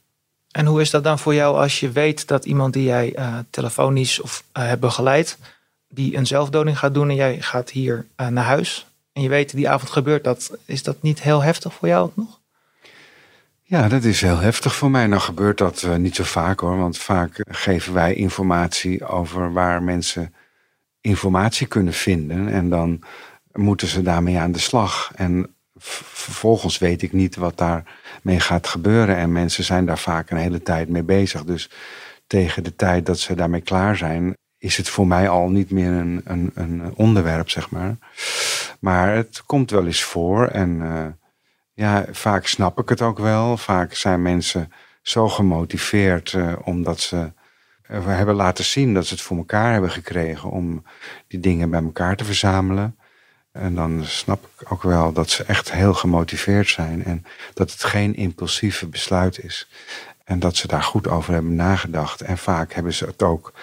En 0.55 0.65
hoe 0.65 0.81
is 0.81 0.89
dat 0.89 1.03
dan 1.03 1.19
voor 1.19 1.33
jou 1.33 1.57
als 1.57 1.79
je 1.79 1.91
weet 1.91 2.27
dat 2.27 2.45
iemand 2.45 2.73
die 2.73 2.83
jij 2.83 3.17
uh, 3.17 3.37
telefonisch 3.49 4.21
of 4.21 4.43
uh, 4.57 4.67
hebt 4.67 4.81
begeleid, 4.81 5.37
die 5.87 6.17
een 6.17 6.27
zelfdoding 6.27 6.79
gaat 6.79 6.93
doen 6.93 7.09
en 7.09 7.15
jij 7.15 7.41
gaat 7.41 7.69
hier 7.69 8.05
uh, 8.17 8.27
naar 8.27 8.43
huis 8.43 8.87
en 9.13 9.21
je 9.21 9.29
weet 9.29 9.55
die 9.55 9.69
avond 9.69 9.91
gebeurt 9.91 10.23
dat, 10.23 10.57
is 10.65 10.83
dat 10.83 11.01
niet 11.01 11.21
heel 11.21 11.43
heftig 11.43 11.73
voor 11.73 11.87
jou 11.87 12.09
nog? 12.13 12.39
Ja, 13.63 13.87
dat 13.87 14.03
is 14.03 14.21
heel 14.21 14.39
heftig 14.39 14.75
voor 14.75 14.91
mij. 14.91 15.07
Nou 15.07 15.21
gebeurt 15.21 15.57
dat 15.57 15.87
niet 15.97 16.15
zo 16.15 16.23
vaak 16.23 16.59
hoor, 16.59 16.77
want 16.77 16.97
vaak 16.97 17.43
geven 17.47 17.93
wij 17.93 18.13
informatie 18.13 19.05
over 19.05 19.53
waar 19.53 19.83
mensen 19.83 20.33
informatie 21.01 21.67
kunnen 21.67 21.93
vinden 21.93 22.47
en 22.47 22.69
dan 22.69 23.03
moeten 23.51 23.87
ze 23.87 24.01
daarmee 24.01 24.39
aan 24.39 24.51
de 24.51 24.59
slag. 24.59 25.11
En 25.15 25.54
vervolgens 25.79 26.77
weet 26.77 27.01
ik 27.01 27.13
niet 27.13 27.35
wat 27.35 27.57
daarmee 27.57 28.39
gaat 28.39 28.67
gebeuren. 28.67 29.15
En 29.15 29.31
mensen 29.31 29.63
zijn 29.63 29.85
daar 29.85 29.99
vaak 29.99 30.29
een 30.29 30.37
hele 30.37 30.61
tijd 30.61 30.89
mee 30.89 31.03
bezig. 31.03 31.43
Dus 31.43 31.69
tegen 32.27 32.63
de 32.63 32.75
tijd 32.75 33.05
dat 33.05 33.19
ze 33.19 33.35
daarmee 33.35 33.61
klaar 33.61 33.97
zijn, 33.97 34.33
is 34.57 34.77
het 34.77 34.89
voor 34.89 35.07
mij 35.07 35.29
al 35.29 35.49
niet 35.49 35.71
meer 35.71 35.91
een, 35.91 36.21
een, 36.23 36.51
een 36.53 36.93
onderwerp, 36.95 37.49
zeg 37.49 37.69
maar. 37.69 37.97
Maar 38.79 39.15
het 39.15 39.43
komt 39.45 39.71
wel 39.71 39.85
eens 39.85 40.03
voor. 40.03 40.47
En 40.47 40.69
uh, 40.69 41.05
ja, 41.73 42.05
vaak 42.11 42.45
snap 42.45 42.79
ik 42.79 42.89
het 42.89 43.01
ook 43.01 43.19
wel. 43.19 43.57
Vaak 43.57 43.93
zijn 43.93 44.21
mensen 44.21 44.71
zo 45.01 45.29
gemotiveerd 45.29 46.33
uh, 46.33 46.53
omdat 46.63 46.99
ze 46.99 47.31
uh, 47.91 48.05
hebben 48.05 48.35
laten 48.35 48.63
zien 48.63 48.93
dat 48.93 49.05
ze 49.05 49.13
het 49.13 49.23
voor 49.23 49.37
elkaar 49.37 49.71
hebben 49.71 49.91
gekregen 49.91 50.49
om 50.49 50.83
die 51.27 51.39
dingen 51.39 51.69
bij 51.69 51.83
elkaar 51.83 52.15
te 52.15 52.25
verzamelen. 52.25 52.97
En 53.55 53.75
dan 53.75 54.05
snap 54.05 54.47
ik 54.57 54.71
ook 54.71 54.83
wel 54.83 55.11
dat 55.11 55.29
ze 55.29 55.43
echt 55.43 55.71
heel 55.71 55.93
gemotiveerd 55.93 56.69
zijn 56.69 57.03
en 57.05 57.25
dat 57.53 57.71
het 57.71 57.83
geen 57.83 58.15
impulsieve 58.15 58.87
besluit 58.87 59.43
is. 59.43 59.67
En 60.23 60.39
dat 60.39 60.55
ze 60.55 60.67
daar 60.67 60.83
goed 60.83 61.07
over 61.07 61.33
hebben 61.33 61.55
nagedacht. 61.55 62.21
En 62.21 62.37
vaak 62.37 62.73
hebben 62.73 62.93
ze 62.93 63.05
het 63.05 63.23
ook 63.23 63.53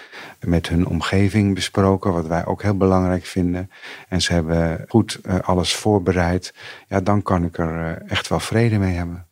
met 0.40 0.68
hun 0.68 0.87
omgeving 0.87 1.55
besproken, 1.55 2.12
wat 2.12 2.26
wij 2.26 2.46
ook 2.46 2.62
heel 2.62 2.76
belangrijk 2.76 3.24
vinden. 3.24 3.70
En 4.09 4.20
ze 4.22 4.33
hebben 4.33 4.85
goed 4.88 5.20
uh, 5.26 5.38
alles 5.40 5.74
voorbereid. 5.74 6.55
Ja, 6.88 7.00
dan 7.00 7.22
kan 7.22 7.44
ik 7.44 7.59
er 7.59 7.78
uh, 7.78 8.11
echt 8.11 8.28
wel 8.28 8.40
vrede 8.40 8.78
mee 8.78 8.94
hebben. 8.94 9.26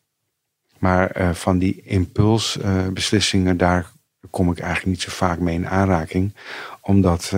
Maar 0.78 1.10
eh, 1.10 1.30
van 1.30 1.58
die 1.58 1.82
impulsbeslissingen, 1.82 3.56
daar 3.56 3.90
kom 4.30 4.50
ik 4.50 4.58
eigenlijk 4.58 4.90
niet 4.90 5.02
zo 5.02 5.10
vaak 5.10 5.38
mee 5.38 5.54
in 5.54 5.68
aanraking. 5.68 6.34
Omdat, 6.80 7.32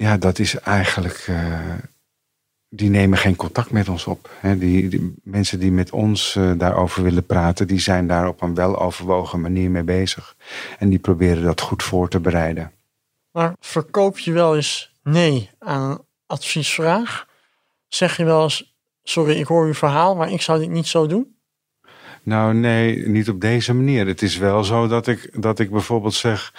ja, 0.00 0.16
dat 0.16 0.38
is 0.38 0.54
eigenlijk, 0.54 1.26
uh, 1.30 1.60
die 2.68 2.90
nemen 2.90 3.18
geen 3.18 3.36
contact 3.36 3.70
met 3.70 3.88
ons 3.88 4.06
op. 4.06 4.30
Hè. 4.40 4.58
Die, 4.58 4.88
die, 4.88 5.14
mensen 5.22 5.60
die 5.60 5.72
met 5.72 5.90
ons 5.90 6.38
daarover 6.56 7.02
willen 7.02 7.26
praten, 7.26 7.66
die 7.66 7.80
zijn 7.80 8.06
daar 8.06 8.28
op 8.28 8.42
een 8.42 8.54
weloverwogen 8.54 9.40
manier 9.40 9.70
mee 9.70 9.82
bezig. 9.82 10.36
En 10.78 10.88
die 10.88 10.98
proberen 10.98 11.42
dat 11.42 11.60
goed 11.60 11.82
voor 11.82 12.08
te 12.08 12.20
bereiden. 12.20 12.72
Maar 13.30 13.54
verkoop 13.60 14.18
je 14.18 14.32
wel 14.32 14.56
eens 14.56 14.92
nee 15.02 15.50
aan 15.58 15.90
een 15.90 16.04
adviesvraag? 16.26 17.26
Zeg 17.88 18.16
je 18.16 18.24
wel 18.24 18.42
eens, 18.42 18.74
sorry, 19.02 19.38
ik 19.38 19.46
hoor 19.46 19.66
uw 19.66 19.74
verhaal, 19.74 20.16
maar 20.16 20.32
ik 20.32 20.42
zou 20.42 20.58
dit 20.58 20.70
niet 20.70 20.86
zo 20.86 21.06
doen? 21.06 21.34
Nou, 22.22 22.54
nee, 22.54 23.08
niet 23.08 23.28
op 23.28 23.40
deze 23.40 23.74
manier. 23.74 24.06
Het 24.06 24.22
is 24.22 24.36
wel 24.36 24.64
zo 24.64 24.86
dat 24.86 25.06
ik, 25.06 25.42
dat 25.42 25.58
ik 25.58 25.70
bijvoorbeeld 25.70 26.14
zeg 26.14 26.52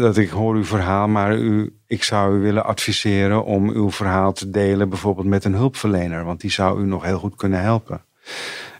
dat 0.00 0.16
ik 0.16 0.30
hoor 0.30 0.54
uw 0.54 0.64
verhaal, 0.64 1.08
maar 1.08 1.36
u, 1.36 1.78
ik 1.86 2.02
zou 2.02 2.36
u 2.38 2.40
willen 2.40 2.64
adviseren 2.64 3.44
om 3.44 3.70
uw 3.70 3.90
verhaal 3.90 4.32
te 4.32 4.50
delen, 4.50 4.88
bijvoorbeeld 4.88 5.26
met 5.26 5.44
een 5.44 5.54
hulpverlener, 5.54 6.24
want 6.24 6.40
die 6.40 6.50
zou 6.50 6.82
u 6.82 6.86
nog 6.86 7.04
heel 7.04 7.18
goed 7.18 7.36
kunnen 7.36 7.60
helpen. 7.60 8.04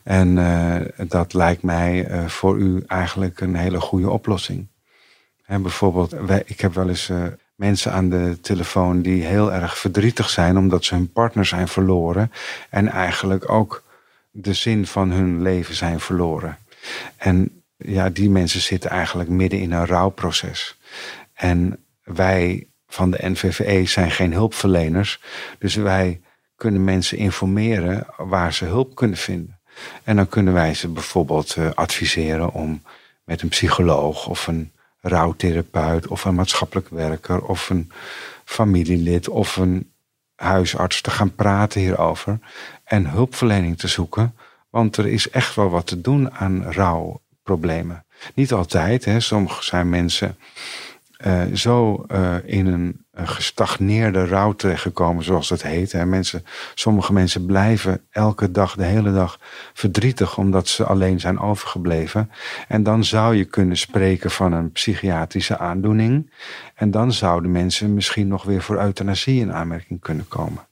En 0.02 0.36
uh, 0.36 0.76
dat 1.08 1.32
lijkt 1.32 1.62
mij 1.62 2.10
uh, 2.10 2.26
voor 2.26 2.58
u 2.58 2.82
eigenlijk 2.86 3.40
een 3.40 3.54
hele 3.54 3.80
goede 3.80 4.10
oplossing. 4.10 4.66
En 5.46 5.62
bijvoorbeeld, 5.62 6.14
ik 6.44 6.60
heb 6.60 6.74
wel 6.74 6.88
eens 6.88 7.08
uh, 7.08 7.24
mensen 7.54 7.92
aan 7.92 8.08
de 8.08 8.38
telefoon 8.40 9.02
die 9.02 9.24
heel 9.24 9.52
erg 9.52 9.78
verdrietig 9.78 10.30
zijn 10.30 10.56
omdat 10.56 10.84
ze 10.84 10.94
hun 10.94 11.12
partner 11.12 11.46
zijn 11.46 11.68
verloren 11.68 12.32
en 12.70 12.88
eigenlijk 12.88 13.50
ook 13.50 13.82
de 14.30 14.52
zin 14.52 14.86
van 14.86 15.10
hun 15.10 15.42
leven 15.42 15.74
zijn 15.74 16.00
verloren. 16.00 16.58
En 17.16 17.63
ja, 17.86 18.10
die 18.10 18.30
mensen 18.30 18.60
zitten 18.60 18.90
eigenlijk 18.90 19.28
midden 19.28 19.60
in 19.60 19.72
een 19.72 19.86
rouwproces. 19.86 20.78
En 21.32 21.84
wij 22.02 22.66
van 22.86 23.10
de 23.10 23.18
NVVE 23.28 23.86
zijn 23.86 24.10
geen 24.10 24.32
hulpverleners. 24.32 25.20
Dus 25.58 25.74
wij 25.74 26.20
kunnen 26.56 26.84
mensen 26.84 27.18
informeren 27.18 28.06
waar 28.16 28.52
ze 28.52 28.64
hulp 28.64 28.94
kunnen 28.94 29.16
vinden. 29.16 29.60
En 30.04 30.16
dan 30.16 30.28
kunnen 30.28 30.52
wij 30.52 30.74
ze 30.74 30.88
bijvoorbeeld 30.88 31.56
uh, 31.56 31.70
adviseren 31.74 32.52
om 32.52 32.82
met 33.24 33.42
een 33.42 33.48
psycholoog 33.48 34.28
of 34.28 34.46
een 34.46 34.72
rouwtherapeut 35.00 36.06
of 36.06 36.24
een 36.24 36.34
maatschappelijk 36.34 36.88
werker 36.88 37.44
of 37.44 37.70
een 37.70 37.90
familielid 38.44 39.28
of 39.28 39.56
een 39.56 39.92
huisarts 40.34 41.00
te 41.00 41.10
gaan 41.10 41.34
praten 41.34 41.80
hierover 41.80 42.38
en 42.84 43.06
hulpverlening 43.06 43.78
te 43.78 43.88
zoeken. 43.88 44.34
Want 44.70 44.96
er 44.96 45.06
is 45.06 45.30
echt 45.30 45.54
wel 45.54 45.68
wat 45.68 45.86
te 45.86 46.00
doen 46.00 46.30
aan 46.30 46.72
rouwproblemen. 47.44 48.04
Niet 48.34 48.52
altijd, 48.52 49.04
hè. 49.04 49.20
sommige 49.20 49.64
zijn 49.64 49.88
mensen 49.88 50.36
uh, 51.26 51.42
zo 51.54 52.04
uh, 52.12 52.34
in 52.44 52.66
een, 52.66 53.02
gestagneerde 53.16 54.26
rouw 54.26 54.52
terechtgekomen, 54.52 55.24
zoals 55.24 55.48
dat 55.48 55.62
heet. 55.62 55.92
Hè. 55.92 56.06
Mensen, 56.06 56.44
sommige 56.74 57.12
mensen 57.12 57.46
blijven 57.46 58.00
elke 58.10 58.50
dag, 58.50 58.74
de 58.74 58.84
hele 58.84 59.12
dag 59.12 59.38
verdrietig 59.72 60.38
omdat 60.38 60.68
ze 60.68 60.84
alleen 60.84 61.20
zijn 61.20 61.38
overgebleven. 61.38 62.30
En 62.68 62.82
dan 62.82 63.04
zou 63.04 63.34
je 63.34 63.44
kunnen 63.44 63.76
spreken 63.76 64.30
van 64.30 64.52
een 64.52 64.72
psychiatrische 64.72 65.58
aandoening. 65.58 66.30
En 66.74 66.90
dan 66.90 67.12
zouden 67.12 67.50
mensen 67.50 67.94
misschien 67.94 68.28
nog 68.28 68.44
weer 68.44 68.62
voor 68.62 68.80
euthanasie 68.80 69.40
in 69.40 69.52
aanmerking 69.52 70.00
kunnen 70.00 70.28
komen. 70.28 70.66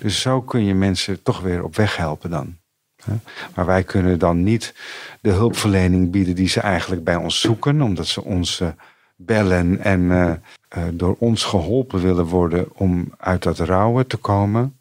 Dus 0.00 0.20
zo 0.20 0.42
kun 0.42 0.64
je 0.64 0.74
mensen 0.74 1.22
toch 1.22 1.40
weer 1.40 1.64
op 1.64 1.76
weg 1.76 1.96
helpen 1.96 2.30
dan. 2.30 2.57
Maar 3.54 3.66
wij 3.66 3.82
kunnen 3.82 4.18
dan 4.18 4.42
niet 4.42 4.74
de 5.20 5.30
hulpverlening 5.30 6.10
bieden 6.10 6.34
die 6.34 6.48
ze 6.48 6.60
eigenlijk 6.60 7.04
bij 7.04 7.16
ons 7.16 7.40
zoeken, 7.40 7.82
omdat 7.82 8.06
ze 8.06 8.24
ons 8.24 8.62
bellen 9.16 9.84
en 9.84 10.00
uh, 10.00 10.32
door 10.92 11.16
ons 11.18 11.44
geholpen 11.44 12.00
willen 12.00 12.24
worden 12.24 12.66
om 12.74 13.12
uit 13.16 13.42
dat 13.42 13.58
rouwen 13.58 14.06
te 14.06 14.16
komen. 14.16 14.78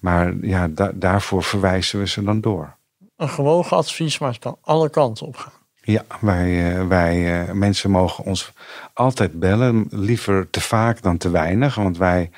Maar 0.00 0.34
ja, 0.40 0.68
da 0.68 0.90
daarvoor 0.94 1.42
verwijzen 1.42 1.98
we 1.98 2.08
ze 2.08 2.22
dan 2.22 2.40
door. 2.40 2.76
Een 3.16 3.28
gewogen 3.28 3.76
advies, 3.76 4.18
maar 4.18 4.30
het 4.30 4.38
kan 4.38 4.56
alle 4.60 4.90
kanten 4.90 5.26
op 5.26 5.36
gaan. 5.36 5.52
Ja, 5.80 6.04
wij, 6.20 6.76
uh, 6.76 6.86
wij 6.86 7.44
mensen 7.54 7.90
mogen 7.90 8.24
ons 8.24 8.52
altijd 8.92 9.38
bellen. 9.38 9.86
Liever 9.90 10.50
te 10.50 10.60
vaak 10.60 11.02
dan 11.02 11.16
te 11.16 11.30
weinig. 11.30 11.74
Want 11.74 11.98
wij 11.98 12.30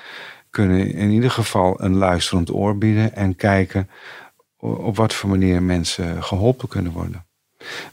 kunnen 0.51 0.93
in 0.93 1.11
ieder 1.11 1.31
geval 1.31 1.83
een 1.83 1.97
luisterend 1.97 2.53
oor 2.53 2.79
bieden 2.79 3.15
en 3.15 3.37
kijken 3.37 3.89
op 4.61 4.97
wat 4.97 5.15
voor 5.15 5.31
manier 5.31 5.63
mensen 5.63 6.23
geholpen 6.23 6.69
kunnen 6.69 6.93
worden. 6.93 7.25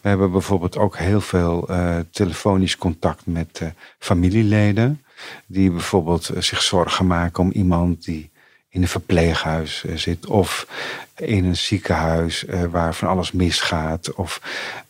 We 0.01 0.09
hebben 0.09 0.31
bijvoorbeeld 0.31 0.77
ook 0.77 0.97
heel 0.97 1.21
veel 1.21 1.71
uh, 1.71 1.97
telefonisch 2.11 2.77
contact 2.77 3.25
met 3.25 3.59
uh, 3.63 3.69
familieleden. 3.99 5.03
Die 5.45 5.71
bijvoorbeeld 5.71 6.29
uh, 6.29 6.41
zich 6.41 6.61
zorgen 6.61 7.07
maken 7.07 7.43
om 7.43 7.51
iemand 7.51 8.03
die 8.03 8.29
in 8.69 8.81
een 8.81 8.87
verpleeghuis 8.87 9.83
zit. 9.83 10.25
Of 10.25 10.67
in 11.15 11.45
een 11.45 11.57
ziekenhuis 11.57 12.45
waar 12.69 12.95
van 12.95 13.07
alles 13.07 13.31
misgaat. 13.31 14.13
Of 14.13 14.41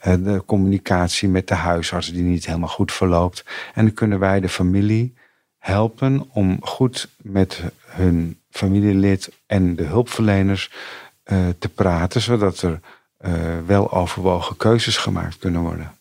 de 0.01 0.43
communicatie 0.45 1.29
met 1.29 1.47
de 1.47 1.53
huisarts 1.53 2.11
die 2.11 2.23
niet 2.23 2.45
helemaal 2.45 2.69
goed 2.69 2.91
verloopt. 2.91 3.45
En 3.73 3.85
dan 3.85 3.93
kunnen 3.93 4.19
wij 4.19 4.39
de 4.39 4.49
familie 4.49 5.13
helpen 5.57 6.29
om 6.33 6.57
goed 6.61 7.09
met 7.17 7.61
hun 7.85 8.39
familielid 8.49 9.31
en 9.45 9.75
de 9.75 9.83
hulpverleners 9.83 10.71
te 11.59 11.69
praten. 11.75 12.21
Zodat 12.21 12.61
er 12.61 12.79
uh, 13.25 13.31
wel 13.65 13.91
overwogen 13.91 14.57
keuzes 14.57 14.97
gemaakt 14.97 15.37
kunnen 15.37 15.61
worden. 15.61 15.91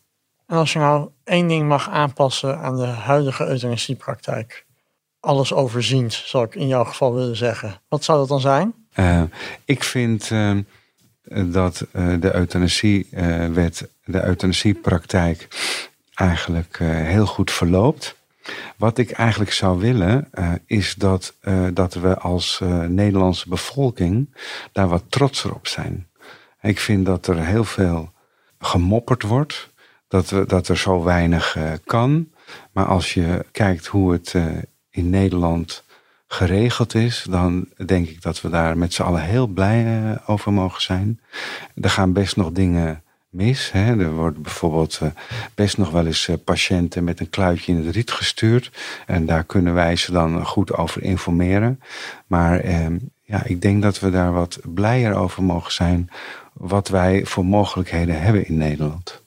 En 0.47 0.57
als 0.57 0.73
je 0.73 0.79
nou 0.79 1.09
één 1.25 1.49
ding 1.49 1.69
mag 1.69 1.91
aanpassen 1.91 2.59
aan 2.59 2.77
de 2.77 2.87
huidige 2.87 3.47
euthanasiepraktijk, 3.47 4.67
alles 5.21 5.53
overziend, 5.53 6.13
zou 6.13 6.45
ik 6.45 6.55
in 6.55 6.67
jouw 6.67 6.85
geval 6.85 7.15
willen 7.15 7.37
zeggen, 7.37 7.81
wat 7.89 8.05
zou 8.05 8.19
dat 8.19 8.29
dan 8.29 8.41
zijn? 8.41 8.75
Uh, 8.95 9.23
ik 9.65 9.85
vind 9.85 10.31
uh, 10.31 10.59
dat 11.45 11.87
de 11.93 12.35
euthanasiewet, 12.35 13.89
de 14.05 14.25
euthanasiepraktijk 14.25 15.49
eigenlijk 16.15 16.79
heel 16.79 17.27
goed 17.27 17.51
verloopt. 17.51 18.17
Wat 18.77 18.99
ik 18.99 19.11
eigenlijk 19.11 19.53
zou 19.53 19.79
willen, 19.79 20.31
is 20.67 20.95
dat, 20.95 21.35
dat 21.73 21.95
we 21.95 22.19
als 22.19 22.63
Nederlandse 22.89 23.49
bevolking 23.49 24.37
daar 24.73 24.89
wat 24.89 25.05
trotser 25.09 25.55
op 25.55 25.67
zijn. 25.67 26.07
Ik 26.61 26.79
vind 26.79 27.07
dat 27.07 27.27
er 27.27 27.45
heel 27.45 27.65
veel 27.65 28.13
gemopperd 28.59 29.23
wordt. 29.23 29.71
Dat, 30.09 30.31
we, 30.31 30.47
dat 30.47 30.69
er 30.69 30.77
zo 30.77 31.03
weinig 31.03 31.57
kan. 31.85 32.29
Maar 32.73 32.87
als 32.87 33.15
je 33.15 33.45
kijkt 33.53 33.87
hoe 33.87 34.13
het 34.13 34.35
in 34.91 35.11
Nederland 35.11 35.85
geregeld 36.29 36.95
is, 36.95 37.27
dan 37.31 37.69
denk 37.87 38.09
ik 38.09 38.23
dat 38.23 38.41
we 38.41 38.49
daar 38.49 38.79
met 38.79 38.93
z'n 38.93 39.03
allen 39.03 39.23
heel 39.23 39.47
blij 39.47 40.19
over 40.27 40.53
mogen 40.53 40.83
zijn. 40.83 41.21
Er 41.81 41.91
gaan 41.91 42.13
best 42.13 42.37
nog 42.37 42.53
dingen 42.53 43.03
mis. 43.37 43.73
Hè. 43.73 44.01
Er 44.01 44.13
worden 44.13 44.43
bijvoorbeeld 44.43 45.01
best 45.55 45.79
nog 45.79 45.91
wel 45.91 46.07
eens 46.07 46.31
patiënten 46.45 47.05
met 47.05 47.21
een 47.21 47.31
kluitje 47.31 47.73
in 47.73 47.85
het 47.85 47.95
riet 47.95 48.11
gestuurd. 48.11 48.71
En 49.07 49.27
daar 49.27 49.45
kunnen 49.45 49.75
wij 49.75 49.97
ze 49.97 50.13
dan 50.13 50.47
goed 50.47 50.73
over 50.73 51.03
informeren. 51.03 51.81
Maar 52.27 52.61
ehm, 52.61 52.99
ja, 53.23 53.45
ik 53.45 53.63
denk 53.63 53.83
dat 53.83 54.01
we 54.01 54.11
daar 54.11 54.33
wat 54.33 54.59
blijer 54.65 55.15
over 55.15 55.43
mogen 55.43 55.73
zijn 55.73 56.11
wat 56.53 56.89
wij 56.89 57.25
voor 57.25 57.45
mogelijkheden 57.45 58.23
hebben 58.23 58.47
in 58.47 58.57
Nederland. 58.57 59.23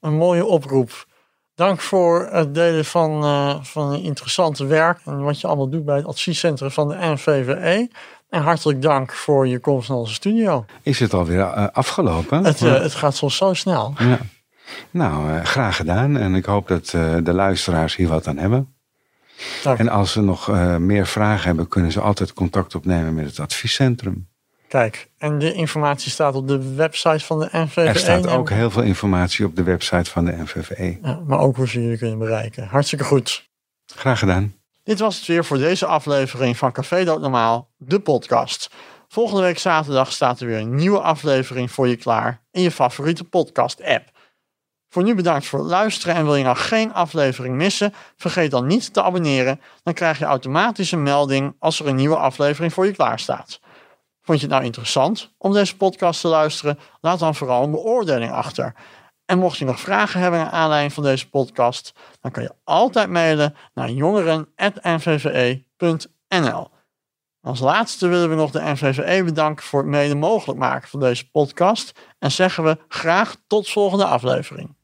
Een 0.00 0.16
mooie 0.16 0.44
oproep. 0.44 1.06
Dank 1.54 1.80
voor 1.80 2.28
het 2.30 2.54
delen 2.54 2.84
van, 2.84 3.24
uh, 3.24 3.62
van 3.62 3.94
interessante 3.94 4.66
werk 4.66 5.00
en 5.04 5.22
wat 5.22 5.40
je 5.40 5.46
allemaal 5.46 5.68
doet 5.68 5.84
bij 5.84 5.96
het 5.96 6.06
adviescentrum 6.06 6.70
van 6.70 6.88
de 6.88 6.96
NVVE. 6.98 7.90
En 8.32 8.42
hartelijk 8.42 8.82
dank 8.82 9.12
voor 9.12 9.46
je 9.46 9.58
komst 9.58 9.88
naar 9.88 9.98
onze 9.98 10.14
studio. 10.14 10.64
Is 10.82 11.00
het 11.00 11.14
alweer 11.14 11.38
uh, 11.38 11.66
afgelopen? 11.72 12.44
Het, 12.44 12.60
uh, 12.60 12.80
het, 12.80 12.94
gaat 12.94 13.16
soms 13.16 13.36
zo 13.36 13.54
snel. 13.54 13.94
Ja. 13.98 14.18
Nou, 14.90 15.44
graag 15.44 15.76
gedaan. 15.76 16.16
En 16.16 16.34
ik 16.34 16.44
hoop 16.44 16.68
dat 16.68 16.86
de 17.24 17.32
luisteraars 17.32 17.96
hier 17.96 18.08
wat 18.08 18.26
aan 18.26 18.36
hebben. 18.36 18.74
Dank. 19.62 19.78
En 19.78 19.88
als 19.88 20.12
ze 20.12 20.20
nog 20.20 20.48
meer 20.78 21.06
vragen 21.06 21.46
hebben, 21.46 21.68
kunnen 21.68 21.92
ze 21.92 22.00
altijd 22.00 22.32
contact 22.32 22.74
opnemen 22.74 23.14
met 23.14 23.24
het 23.24 23.40
adviescentrum. 23.40 24.28
Kijk, 24.68 25.08
en 25.18 25.38
de 25.38 25.52
informatie 25.52 26.10
staat 26.10 26.34
op 26.34 26.48
de 26.48 26.74
website 26.74 27.24
van 27.24 27.38
de 27.38 27.48
NVVE. 27.52 27.82
Er 27.82 27.96
staat 27.96 28.26
ook 28.26 28.50
heel 28.50 28.70
veel 28.70 28.82
informatie 28.82 29.44
op 29.44 29.56
de 29.56 29.62
website 29.62 30.10
van 30.10 30.24
de 30.24 30.32
NVVE. 30.32 30.98
Ja, 31.02 31.20
maar 31.26 31.38
ook 31.38 31.56
hoe 31.56 31.68
ze 31.68 31.82
jullie 31.82 31.98
kunnen 31.98 32.18
bereiken. 32.18 32.66
Hartstikke 32.66 33.04
goed. 33.04 33.50
Graag 33.86 34.18
gedaan. 34.18 34.54
Dit 34.84 34.98
was 34.98 35.16
het 35.16 35.26
weer 35.26 35.44
voor 35.44 35.58
deze 35.58 35.86
aflevering 35.86 36.56
van 36.56 36.72
Café 36.72 37.04
Dood 37.04 37.20
Normaal, 37.20 37.68
de 37.76 38.00
podcast. 38.00 38.70
Volgende 39.08 39.42
week 39.42 39.58
zaterdag 39.58 40.12
staat 40.12 40.40
er 40.40 40.46
weer 40.46 40.58
een 40.58 40.74
nieuwe 40.74 41.00
aflevering 41.00 41.70
voor 41.70 41.88
je 41.88 41.96
klaar 41.96 42.42
in 42.50 42.62
je 42.62 42.70
favoriete 42.70 43.24
podcast-app. 43.24 44.10
Voor 44.88 45.02
nu 45.02 45.14
bedankt 45.14 45.46
voor 45.46 45.58
het 45.58 45.68
luisteren 45.68 46.14
en 46.14 46.24
wil 46.24 46.36
je 46.36 46.44
nou 46.44 46.56
geen 46.56 46.92
aflevering 46.92 47.54
missen, 47.54 47.94
vergeet 48.16 48.50
dan 48.50 48.66
niet 48.66 48.92
te 48.92 49.02
abonneren. 49.02 49.60
Dan 49.82 49.94
krijg 49.94 50.18
je 50.18 50.24
automatisch 50.24 50.92
een 50.92 51.02
melding 51.02 51.56
als 51.58 51.80
er 51.80 51.86
een 51.86 51.96
nieuwe 51.96 52.16
aflevering 52.16 52.72
voor 52.72 52.86
je 52.86 52.92
klaar 52.92 53.18
staat. 53.18 53.60
Vond 54.22 54.40
je 54.40 54.44
het 54.44 54.54
nou 54.54 54.64
interessant 54.64 55.32
om 55.38 55.52
deze 55.52 55.76
podcast 55.76 56.20
te 56.20 56.28
luisteren? 56.28 56.78
Laat 57.00 57.18
dan 57.18 57.34
vooral 57.34 57.62
een 57.62 57.70
beoordeling 57.70 58.32
achter. 58.32 58.74
En 59.32 59.38
mocht 59.38 59.58
je 59.58 59.64
nog 59.64 59.80
vragen 59.80 60.20
hebben 60.20 60.40
naar 60.40 60.50
aanleiding 60.50 60.92
van 60.92 61.02
deze 61.02 61.28
podcast, 61.28 61.92
dan 62.20 62.30
kan 62.30 62.42
je 62.42 62.54
altijd 62.64 63.10
mailen 63.10 63.54
naar 63.74 63.90
jongeren.nvve.nl. 63.90 66.70
Als 67.40 67.60
laatste 67.60 68.08
willen 68.08 68.28
we 68.28 68.34
nog 68.34 68.50
de 68.50 68.62
NVVE 68.62 69.24
bedanken 69.24 69.64
voor 69.64 69.80
het 69.80 69.88
mede 69.88 70.14
mogelijk 70.14 70.58
maken 70.58 70.88
van 70.88 71.00
deze 71.00 71.30
podcast 71.30 71.92
en 72.18 72.30
zeggen 72.30 72.64
we 72.64 72.78
graag 72.88 73.36
tot 73.46 73.70
volgende 73.70 74.04
aflevering. 74.04 74.76